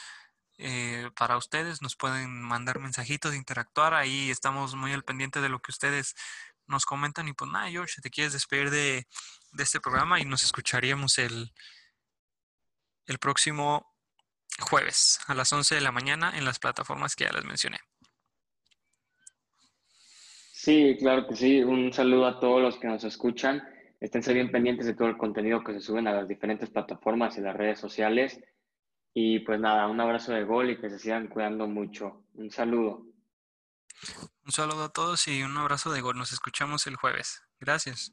eh, 0.59 1.11
para 1.17 1.39
ustedes. 1.39 1.83
Nos 1.83 1.97
pueden 1.97 2.41
mandar 2.41 2.79
mensajitos, 2.79 3.35
interactuar. 3.35 3.95
Ahí 3.95 4.31
estamos 4.31 4.77
muy 4.77 4.93
al 4.93 5.03
pendiente 5.03 5.41
de 5.41 5.49
lo 5.49 5.61
que 5.61 5.73
ustedes 5.73 6.15
nos 6.69 6.85
comentan. 6.85 7.27
Y 7.27 7.33
pues 7.33 7.51
nada, 7.51 7.69
George, 7.69 8.01
te 8.01 8.11
quieres 8.11 8.33
despedir 8.33 8.71
de, 8.71 9.09
de 9.51 9.63
este 9.65 9.81
programa 9.81 10.21
y 10.21 10.25
nos 10.25 10.45
escucharíamos 10.45 11.19
el, 11.19 11.53
el 13.09 13.19
próximo 13.19 13.93
jueves 14.61 15.21
a 15.27 15.35
las 15.35 15.53
11 15.53 15.75
de 15.75 15.81
la 15.81 15.93
mañana 15.93 16.33
en 16.37 16.45
las 16.45 16.59
plataformas 16.59 17.17
que 17.17 17.25
ya 17.25 17.33
les 17.33 17.45
mencioné. 17.45 17.79
Sí, 20.53 20.97
claro 20.99 21.27
que 21.27 21.37
sí. 21.37 21.63
Un 21.63 21.93
saludo 21.93 22.27
a 22.27 22.41
todos 22.41 22.61
los 22.61 22.79
que 22.79 22.89
nos 22.89 23.05
escuchan. 23.05 23.63
Esténse 24.01 24.35
bien 24.35 24.51
pendientes 24.51 24.87
de 24.87 24.95
todo 24.95 25.09
el 25.09 25.17
contenido 25.17 25.65
que 25.65 25.73
se 25.73 25.81
suben 25.81 26.07
a 26.07 26.13
las 26.13 26.29
diferentes 26.29 26.69
plataformas 26.71 27.39
y 27.39 27.41
las 27.41 27.57
redes 27.57 27.81
sociales. 27.81 28.41
Y 29.15 29.41
pues 29.41 29.59
nada, 29.61 29.87
un 29.87 30.01
abrazo 30.01 30.33
de 30.33 30.45
gol 30.45 30.71
y 30.71 30.81
que 30.81 30.91
se 30.91 30.99
sigan 30.99 31.29
cuidando 31.29 31.67
mucho. 31.67 32.25
Un 32.35 32.51
saludo. 32.51 33.07
Un 34.45 34.53
saludo 34.53 34.85
a 34.85 34.93
todos 34.93 35.27
y 35.29 35.43
un 35.43 35.57
abrazo 35.57 35.93
de 35.93 36.01
gol. 36.01 36.17
Nos 36.17 36.33
escuchamos 36.33 36.87
el 36.87 36.97
jueves. 36.97 37.43
Gracias. 37.61 38.13